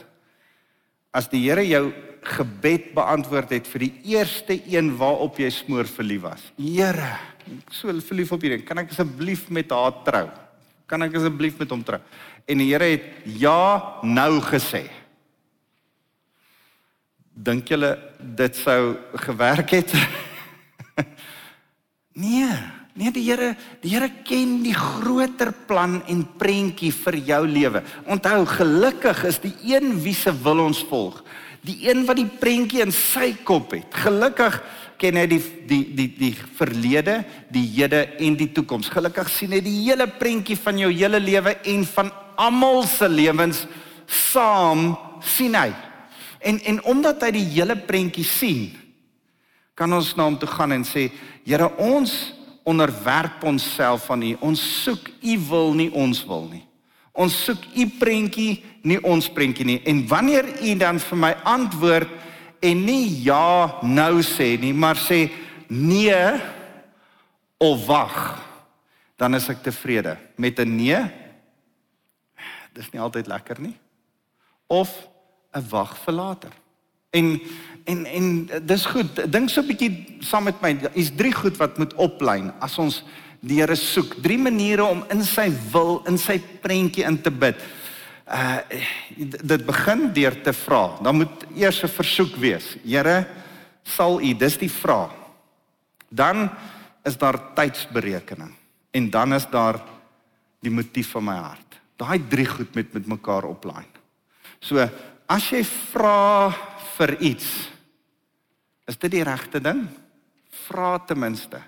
[1.15, 1.85] as die Here jou
[2.25, 6.43] gebed beantwoord het vir die eerste een waarop jy smoor verlief was.
[6.57, 7.13] Here,
[7.45, 10.25] ek so verlief op hierdie, kan ek asseblief met haar trou?
[10.89, 12.01] Kan ek asseblief met hom trou?
[12.49, 14.85] En die Here het ja nou gesê.
[17.35, 19.93] Dink julle dit sou gewerk het?
[22.25, 22.49] nee.
[22.95, 23.49] Nee, die Here,
[23.83, 27.81] die Here ken die groter plan en prentjie vir jou lewe.
[28.07, 31.17] Onthou, gelukkig is die een wie se wil ons volg.
[31.65, 33.89] Die een wat die prentjie in sy kop het.
[34.05, 34.61] Gelukkig
[35.01, 37.17] ken hy die die die die verlede,
[37.51, 38.87] die hede en die toekoms.
[38.93, 43.65] Gelukkig sien hy die hele prentjie van jou hele lewe en van almal se lewens
[44.07, 44.93] saam
[45.35, 45.67] sien hy.
[46.39, 48.65] En en omdat hy die hele prentjie sien,
[49.75, 51.09] kan ons na hom toe gaan en sê,
[51.43, 52.13] Here, ons
[52.65, 54.35] onderwerp onsself aan U.
[54.39, 56.63] Ons soek U wil nie ons wil nie.
[57.15, 59.79] Ons soek U prentjie nie ons prentjie nie.
[59.87, 62.11] En wanneer U dan vir my antwoord
[62.65, 65.27] en nie ja nou sê nie, maar sê
[65.69, 66.19] nee
[67.61, 68.17] of wag,
[69.17, 70.17] dan is ek tevrede.
[70.35, 70.99] Met 'n nee,
[72.73, 73.77] dis nie altyd lekker nie.
[74.67, 75.07] Of
[75.53, 76.51] 'n wag vir later.
[77.11, 77.39] En
[77.85, 78.27] en en
[78.65, 79.31] dis goed.
[79.31, 80.77] Dink so 'n bietjie saam met my.
[80.93, 83.03] Is drie goed wat moet oplyn as ons
[83.39, 84.21] die Here soek.
[84.21, 87.55] Drie maniere om in sy wil, in sy prentjie in te bid.
[88.25, 88.59] Uh
[89.45, 90.97] dit begin deur te vra.
[91.01, 92.77] Dan moet eers 'n versoek wees.
[92.83, 93.27] Here,
[93.83, 95.13] sal U, dis die vraag.
[96.09, 96.49] Dan
[97.03, 98.53] is daar tydsberekening
[98.91, 99.79] en dan is daar
[100.61, 101.79] die motief van my hart.
[101.97, 103.85] Daai drie goed met met mekaar oplyn.
[104.59, 104.89] So,
[105.27, 106.49] as jy vra
[106.97, 107.69] vir iets,
[108.87, 109.85] is dit die regte ding?
[110.65, 111.61] Vra ten minste.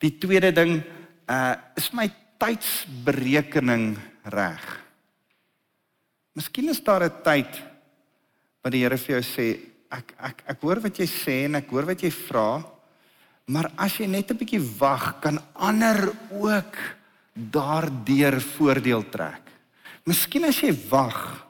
[0.00, 0.80] Die tweede ding,
[1.28, 2.08] uh is my
[2.40, 3.98] tydsberekening
[4.32, 4.64] reg?
[6.36, 7.52] Miskien is daar 'n tyd
[8.62, 11.70] wat die Here vir jou sê, ek ek ek hoor wat jy sê en ek
[11.70, 12.62] hoor wat jy vra,
[13.46, 16.76] maar as jy net 'n bietjie wag, kan ander ook
[17.34, 19.42] daardeur voordeel trek.
[20.06, 21.46] Miskien as jy wag,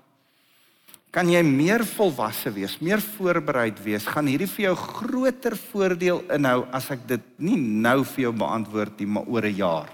[1.10, 6.62] kan jy meer volwasse wees, meer voorbereid wees, gaan hierdie vir jou groter voordeel inhou
[6.76, 9.90] as ek dit nie nou vir jou beantwoord nie, maar oor 'n jaar.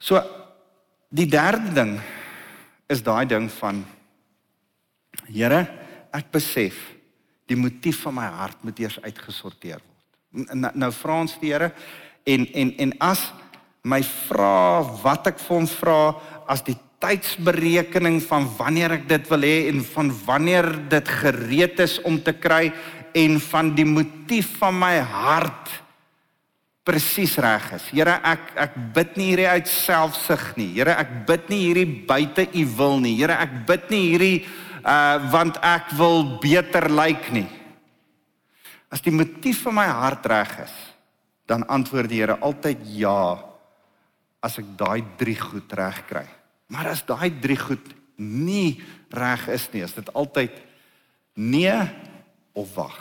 [0.00, 0.22] So
[1.10, 2.00] die derde ding
[2.88, 3.84] is daai ding van
[5.28, 5.68] Here,
[6.12, 6.74] ek besef
[7.46, 10.54] die motief van my hart moet eers uitgesorteer word.
[10.54, 11.72] Nou, nou vra ons die Here
[12.24, 13.32] en en en as
[13.84, 15.98] my vra wat ek vir hom vra
[16.48, 21.98] as die tydsberekening van wanneer ek dit wil hê en van wanneer dit gereed is
[22.06, 22.68] om te kry
[23.18, 25.72] en van die motief van my hart
[26.86, 27.84] presies reg is.
[27.94, 30.72] Here, ek ek bid nie hierdie uit selfsug nie.
[30.80, 33.14] Here, ek bid nie hierdie buite u wil nie.
[33.20, 34.36] Here, ek bid nie hierdie
[34.82, 37.46] uh want ek wil beter lyk nie.
[38.90, 40.74] As die motief van my hart reg is,
[41.46, 43.38] dan antwoord die Here altyd ja
[44.42, 46.26] as ek daai drie goed reg kry.
[46.72, 48.80] Maar as daai drie goed nie
[49.12, 50.54] reg is nie, is dit altyd
[51.36, 51.74] nee
[52.56, 52.98] of wag.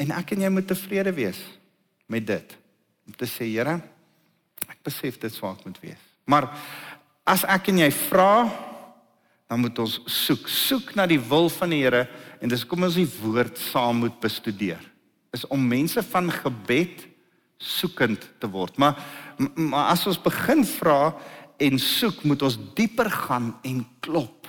[0.00, 1.40] En ek en jy moet tevrede wees
[2.10, 2.56] met dit.
[3.06, 3.78] Om te sê, Here,
[4.70, 6.00] ek besef dit swaak moet wees.
[6.24, 6.48] Maar
[7.28, 8.46] as ek en jy vra,
[9.50, 12.06] dan moet ons soek, soek na die wil van die Here
[12.40, 14.80] en dis kom ons die woord saam moet bestudeer.
[15.34, 17.06] Is om mense van gebed
[17.62, 18.78] soekend te word.
[18.80, 18.98] Maar
[19.56, 21.14] maar as ons begin vra
[21.62, 24.48] en soek, moet ons dieper gaan en klop.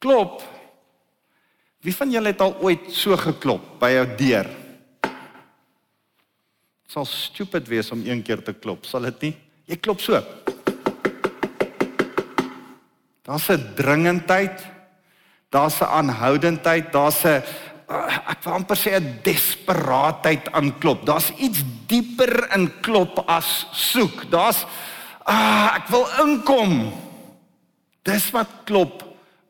[0.00, 0.40] Klop.
[1.84, 4.48] Wie van julle het al ooit so geklop by jou deur?
[6.84, 9.34] Dit sal stupid wees om een keer te klop, sal dit nie?
[9.70, 10.18] Jy klop so.
[13.22, 14.58] Daar's 'n dringendheid.
[15.50, 17.42] Daar's 'n aanhoudendheid, daar's 'n
[17.90, 21.06] ek wil amper sê 'n desperaatheid aan klop.
[21.06, 24.30] Daar's iets dieper in klop as soek.
[24.30, 24.64] Daar's
[25.30, 26.74] Ah, ek wil inkom.
[28.02, 29.04] Dis wat klop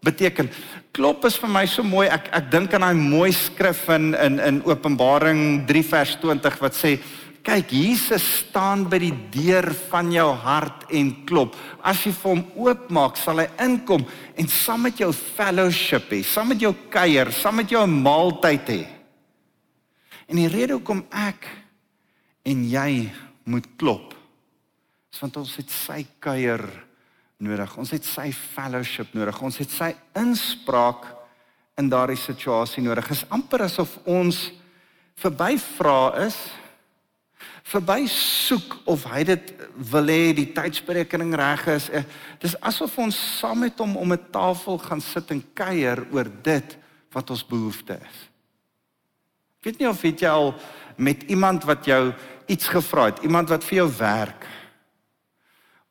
[0.04, 0.50] beteken.
[0.92, 2.04] Klop is vir my so mooi.
[2.12, 6.76] Ek ek dink aan daai mooi skrif in in in Openbaring 3 vers 20 wat
[6.76, 6.98] sê
[7.40, 11.56] kyk Jesus staan by die deur van jou hart en klop.
[11.80, 14.04] As jy vir hom oopmaak, sal hy inkom
[14.36, 18.68] en saam met jou fellowship hê, saam met jou kuier, saam met jou 'n maaltyd
[18.68, 18.82] hê.
[20.28, 21.48] En die rede hoekom ek
[22.44, 23.08] en jy
[23.44, 24.10] moet klop
[25.11, 26.62] is want ons het sy kuier
[27.40, 27.77] nodig.
[27.81, 29.42] Ons het sy fellowship nodig.
[29.42, 31.07] Ons het sy inspraak
[31.81, 33.09] in daardie situasie nodig.
[33.09, 34.51] Dit is amper asof ons
[35.20, 36.38] verby vra is
[37.70, 39.51] verby soek of hy dit
[39.92, 41.88] wil hê die tydsberekening reg is.
[41.92, 42.03] Eh,
[42.42, 46.77] dis asof ons saam met hom om 'n tafel gaan sit en kuier oor dit
[47.12, 48.18] wat ons behoefte is.
[49.61, 50.55] Ek weet nie of jy al
[50.96, 52.14] met iemand wat jou
[52.46, 54.46] iets gevra het, iemand wat vir jou werk,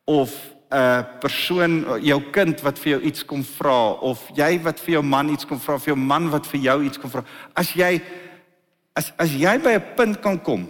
[0.09, 0.33] of
[0.69, 5.03] 'n persoon jou kind wat vir jou iets kom vra of jy wat vir jou
[5.03, 7.23] man iets kom vra of jou man wat vir jou iets kom vra.
[7.53, 8.01] As jy
[8.93, 10.69] as as jy by 'n punt kan kom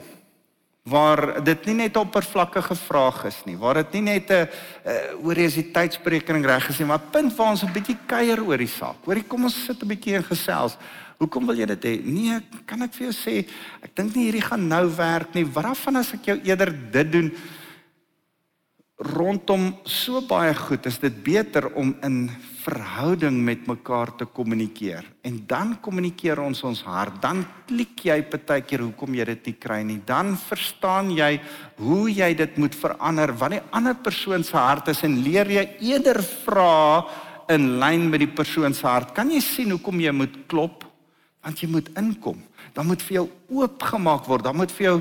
[0.83, 4.47] waar dit nie net 'n oppervlakkige vraag is nie waar dit nie net 'n
[5.23, 8.57] oor is die tydsberekening reg is nie maar punt waar ons 'n bietjie kuier oor
[8.57, 9.03] die saak.
[9.03, 10.77] Hoorie kom ons sit 'n bietjie en gesels.
[11.19, 12.03] Hoekom wil jy dit hê?
[12.03, 13.45] Nee kan ek vir jou sê
[13.83, 15.43] ek dink nie hierdie gaan nou werk nie.
[15.43, 17.31] Wat af van as ek jou eerder dit doen
[18.99, 22.25] rondom so baie goed is dit beter om in
[22.59, 25.05] verhouding met mekaar te kommunikeer.
[25.23, 27.15] En dan kommunikeer ons ons hart.
[27.23, 30.01] Dan klik jy partykeer hoekom jy dit nie kry nie?
[30.05, 31.37] Dan verstaan jy
[31.79, 33.31] hoe jy dit moet verander.
[33.39, 37.07] Wat die ander persoon se hart is en leer jy eerder vra
[37.49, 40.83] in lyn met die persoon se hart kan jy sien hoekom jy moet klop?
[41.39, 42.43] Want jy moet inkom.
[42.75, 43.27] Dan moet vir jou
[43.61, 44.43] oopgemaak word.
[44.43, 44.97] Dan moet vir jou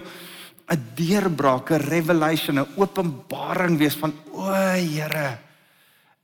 [0.68, 5.38] 'n deurbraak, 'n revelation, 'n openbaring wees van o, Here.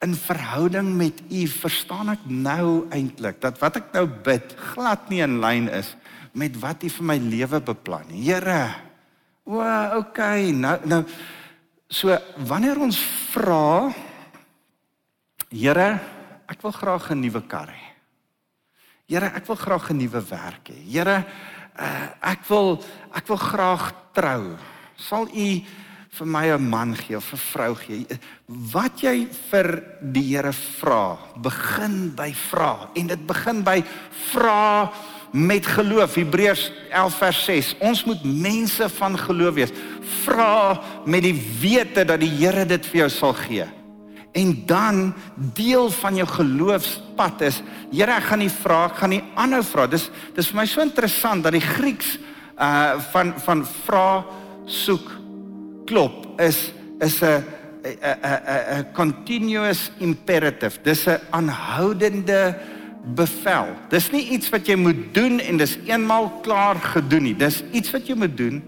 [0.04, 5.22] In verhouding met U verstaan ek nou eintlik dat wat ek nou bid glad nie
[5.24, 5.96] in lyn is
[6.32, 8.28] met wat U vir my lewe beplan nie.
[8.28, 8.74] Here.
[9.44, 9.60] O,
[9.96, 10.52] okay.
[10.52, 11.04] Nou nou
[11.88, 12.98] so wanneer ons
[13.32, 13.94] vra
[15.54, 16.00] Here,
[16.50, 17.84] ek wil graag 'n nuwe kar hê.
[19.06, 20.82] Here, ek wil graag 'n nuwe werk hê.
[20.82, 21.24] Here,
[21.78, 22.78] uh, ek wil
[23.14, 24.54] ek wil graag trou.
[24.96, 25.48] Sal U
[26.14, 28.06] vir my 'n man gee of 'n vrou gee?
[28.46, 33.82] Wat jy vir die Here vra, begin by vra en dit begin by
[34.30, 34.92] vra
[35.32, 36.14] met geloof.
[36.14, 37.74] Hebreërs 11 vers 6.
[37.80, 39.72] Ons moet mense van geloof wees.
[40.24, 43.83] Vra met die wete dat die Here dit vir jou sal gee.
[44.34, 45.14] En dan
[45.54, 47.60] deel van jou geloofspad is,
[47.94, 49.86] Here, ek gaan nie vra, ek gaan nie aanhou vra.
[49.86, 52.16] Dis dis vir my so interessant dat die Grieks
[52.58, 54.24] uh van van vra,
[54.66, 55.12] soek,
[55.86, 57.44] klop is is 'n
[57.84, 60.82] 'n 'n 'n continuous imperative.
[60.82, 62.58] Dis 'n aanhoudende
[63.14, 63.66] bevel.
[63.88, 67.36] Dis nie iets wat jy moet doen en dis eenmal klaar gedoen nie.
[67.36, 68.62] Dis iets wat jy moet doen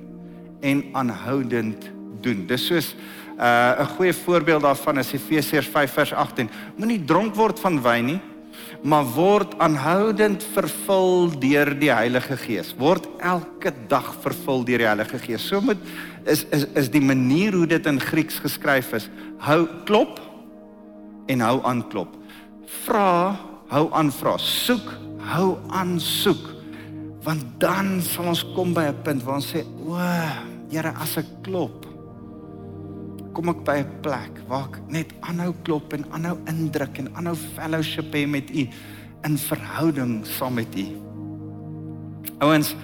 [0.61, 1.96] en aanhoudend
[2.27, 2.45] doen.
[2.51, 2.95] Dis soos
[3.37, 6.49] Uh 'n goeie voorbeeld daarvan is Efesiërs 5 vers 18.
[6.77, 8.21] Moenie dronk word van wyn nie,
[8.83, 12.73] maar word aanhoudend vervul deur die Heilige Gees.
[12.79, 15.47] Word elke dag vervul deur die Heilige Gees.
[15.47, 15.77] So moet
[16.25, 19.11] is is is die manier hoe dit in Grieks geskryf is.
[19.39, 20.21] Hou klop
[21.27, 22.17] en hou aan klop.
[22.87, 23.37] Vra,
[23.69, 24.39] hou aan vra.
[24.39, 26.55] Soek, hou aan soek.
[27.23, 29.99] Want dan sal ons kom by 'n punt waar ons sê, "O,
[30.71, 31.86] Here, as ek klop,
[33.37, 37.37] kom ek by 'n plek waar ek net aanhou klop en aanhou indruk en aanhou
[37.37, 38.65] fellowship hê met u
[39.25, 40.87] in verhouding saam met u.
[42.41, 42.75] Ouens,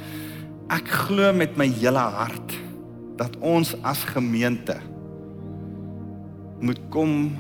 [0.69, 2.53] ek glo met my hele hart
[3.17, 4.77] dat ons as gemeente
[6.61, 7.33] moet kom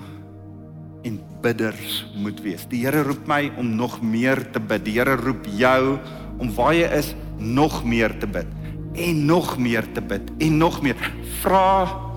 [1.04, 2.64] en bidders moet wees.
[2.70, 4.84] Die Here roep my om nog meer te bid.
[4.84, 5.98] Die Here roep jou
[6.38, 8.48] om waar jy is nog meer te bid
[8.94, 10.96] en nog meer te bid en nog meer.
[11.42, 12.11] Vra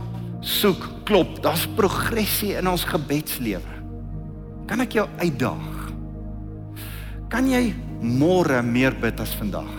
[0.45, 3.73] soek, klop, daar's progressie in ons gebedslewe.
[4.69, 5.71] Kan ek jou uitdaag?
[7.33, 9.71] Kan jy môre meer bid as vandag?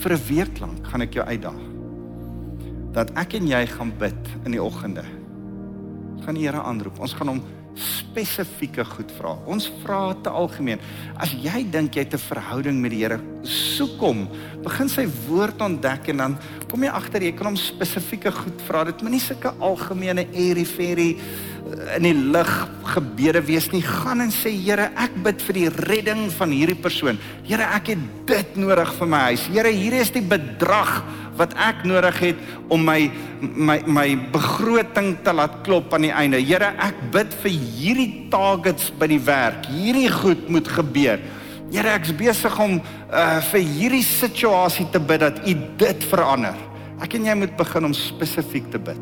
[0.00, 1.62] Vir 'n week lank gaan ek jou uitdaag.
[2.92, 5.04] Dat ek en jy gaan bid in die oggende.
[6.16, 6.98] Ons gaan die Here aanroep.
[6.98, 7.42] Ons gaan hom
[8.10, 9.36] spesifieke goed vra.
[9.50, 10.82] Ons vra te algemeen.
[11.20, 14.28] As jy dink jy het 'n verhouding met die Here, soek hom.
[14.62, 16.38] Begin sy woord ontdek en dan
[16.68, 18.84] kom jy agter jy kan hom spesifieke goed vra.
[18.84, 23.82] Dit moenie sulke algemene airy fairy eh, in die lug gebede wees nie.
[23.82, 27.18] Gaan en sê Here, ek bid vir die redding van hierdie persoon.
[27.44, 29.46] Here, ek het dit nodig vir my huis.
[29.46, 31.02] Here, hier is die bedrag
[31.40, 32.40] wat ek nodig het
[32.72, 33.00] om my
[33.40, 36.40] my my begroting te laat klop aan die einde.
[36.44, 39.64] Here, ek bid vir hierdie targets by die werk.
[39.72, 41.22] Hierdie goed moet gebeur.
[41.70, 46.58] Here, ek's besig om uh vir hierdie situasie te bid dat U dit verander.
[47.00, 49.00] Ek en jy moet begin om spesifiek te bid.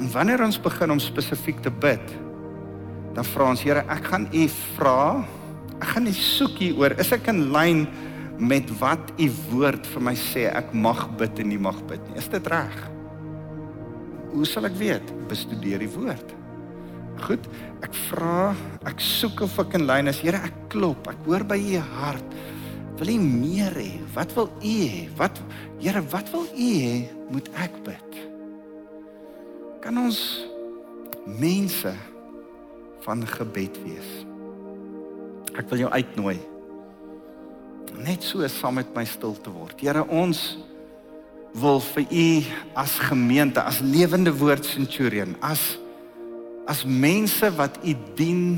[0.00, 2.14] En wanneer ons begin om spesifiek te bid,
[3.14, 5.02] dan vra ons Here, ek gaan U vra,
[5.78, 6.96] ek gaan U soek hier oor.
[6.98, 7.86] Is ek in lyn
[8.38, 12.18] met wat u woord vir my sê ek mag bid en nie mag bid nie.
[12.20, 12.78] Is dit reg?
[14.32, 15.12] Hoe sal ek weet?
[15.28, 16.32] Bestudeer die woord.
[17.22, 17.44] Goed,
[17.84, 18.52] ek vra,
[18.88, 20.22] ek soek of ek in lyn is.
[20.24, 21.06] Here, ek klop.
[21.12, 22.38] Ek hoor by u hart.
[22.98, 23.90] Wil u meer hê?
[24.14, 25.04] Wat wil u hê?
[25.18, 25.40] Wat
[25.82, 26.98] Here, wat wil u hê
[27.34, 28.18] moet ek bid?
[29.82, 30.18] Kan ons
[31.26, 31.90] mense
[33.02, 34.12] van gebed wees?
[35.58, 36.36] Ek wil jou uitnooi
[38.00, 39.78] net so saam met my stil te word.
[39.80, 40.56] Here, ons
[41.58, 42.26] wil vir u
[42.80, 45.78] as gemeente, as lewende woord centurion, as
[46.70, 48.54] as mense wat u dien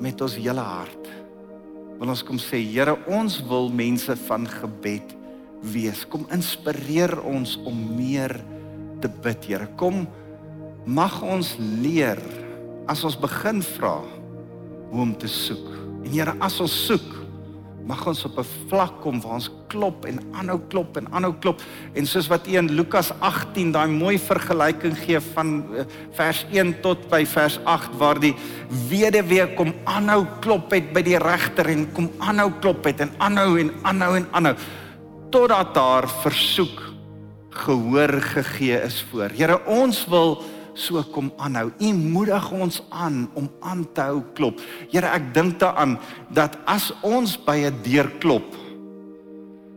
[0.00, 1.08] met ons hele hart.
[1.98, 5.16] Wil ons kom sê, Here, ons wil mense van gebed
[5.60, 6.06] wees.
[6.08, 8.38] Kom inspireer ons om meer
[9.02, 9.66] te bid, Here.
[9.76, 10.06] Kom
[10.86, 12.22] mag ons leer
[12.88, 13.98] as ons begin vra
[14.90, 15.66] hoe om te soek.
[16.06, 17.19] En Here, as ons soek,
[17.90, 21.62] mag ons op 'n vlak kom waar ons klop en aanhou klop en aanhou klop
[21.94, 25.84] en soos wat u in Lukas 18 daai mooi vergelyking gee van eh,
[26.14, 28.34] vers 1 tot by vers 8 waar die
[28.88, 33.58] weduwee kom aanhou klop het by die regter en kom aanhou klop het en aanhou
[33.58, 34.54] en aanhou en aanhou
[35.30, 36.90] totdat daar versoek
[37.50, 39.30] gehoor gegee is voor.
[39.34, 40.38] Here ons wil
[40.74, 41.70] so kom aanhou.
[41.78, 44.60] U moedig ons aan om aan te hou klop.
[44.92, 45.98] Here, ek dink daaraan
[46.32, 48.46] dat as ons by 'n deur klop,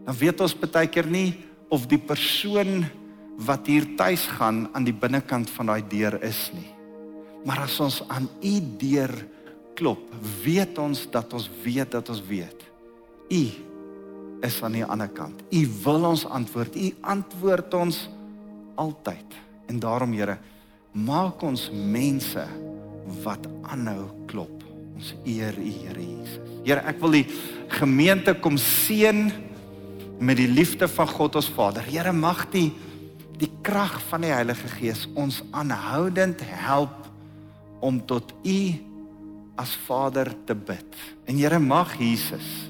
[0.05, 1.33] dan weet ons baie keer nie
[1.69, 2.85] of die persoon
[3.37, 6.69] wat hier tuis gaan aan die binnekant van daai deur is nie.
[7.45, 9.11] Maar as ons aan u deur
[9.75, 9.99] klop,
[10.43, 12.59] weet ons dat ons weet dat ons weet.
[13.31, 13.43] U
[14.43, 15.41] is aan die ander kant.
[15.51, 16.75] U wil ons antwoord.
[16.75, 18.09] U antwoord ons
[18.75, 19.39] altyd.
[19.71, 20.37] En daarom Here,
[20.93, 22.43] maak ons mense
[23.23, 24.61] wat aanhou klop.
[24.93, 26.39] Ons eer U Here Jesus.
[26.63, 27.25] Here, ek wil die
[27.73, 29.25] gemeente kom seën
[30.23, 31.83] met die liefde van God ons Vader.
[31.89, 32.69] Here, mag die
[33.41, 37.09] die krag van die Heilige Gees ons aanhoudend help
[37.83, 38.59] om tot U
[39.59, 40.85] as Vader te bid.
[41.27, 42.69] En Here, mag Jesus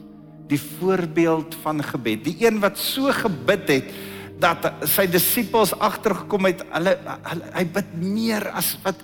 [0.50, 3.94] die voorbeeld van gebed, die een wat so gebid het
[4.42, 6.96] dat sy disippels agtergekom het, hulle,
[7.30, 9.04] hulle hy bid meer as wat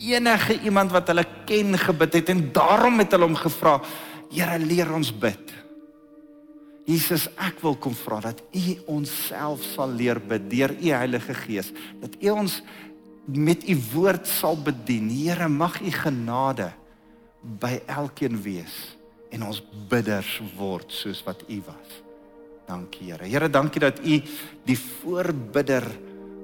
[0.00, 3.80] enige iemand wat hulle ken gebid het en daarom het hulle hom gevra,
[4.30, 5.50] Here, leer ons bid.
[6.86, 11.34] Jesus, ek wil kom vra dat U ons self sal leer bid deur U Heilige
[11.42, 12.60] Gees, dat U ons
[13.26, 15.10] met U woord sal bedien.
[15.10, 16.70] Here, mag U genade
[17.42, 18.76] by elkeen wees
[19.34, 19.60] en ons
[19.90, 22.00] bidders word soos wat U was.
[22.70, 23.26] Dankie Here.
[23.26, 24.20] Here, dankie dat U
[24.66, 25.86] die voorbidder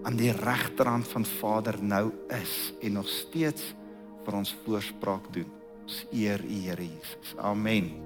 [0.06, 3.74] aan die regterhand van Vader nou is en nog steeds
[4.26, 5.50] vir ons voorspraak doen.
[5.86, 7.34] Ons eer U Here Jesus.
[7.38, 8.05] Amen.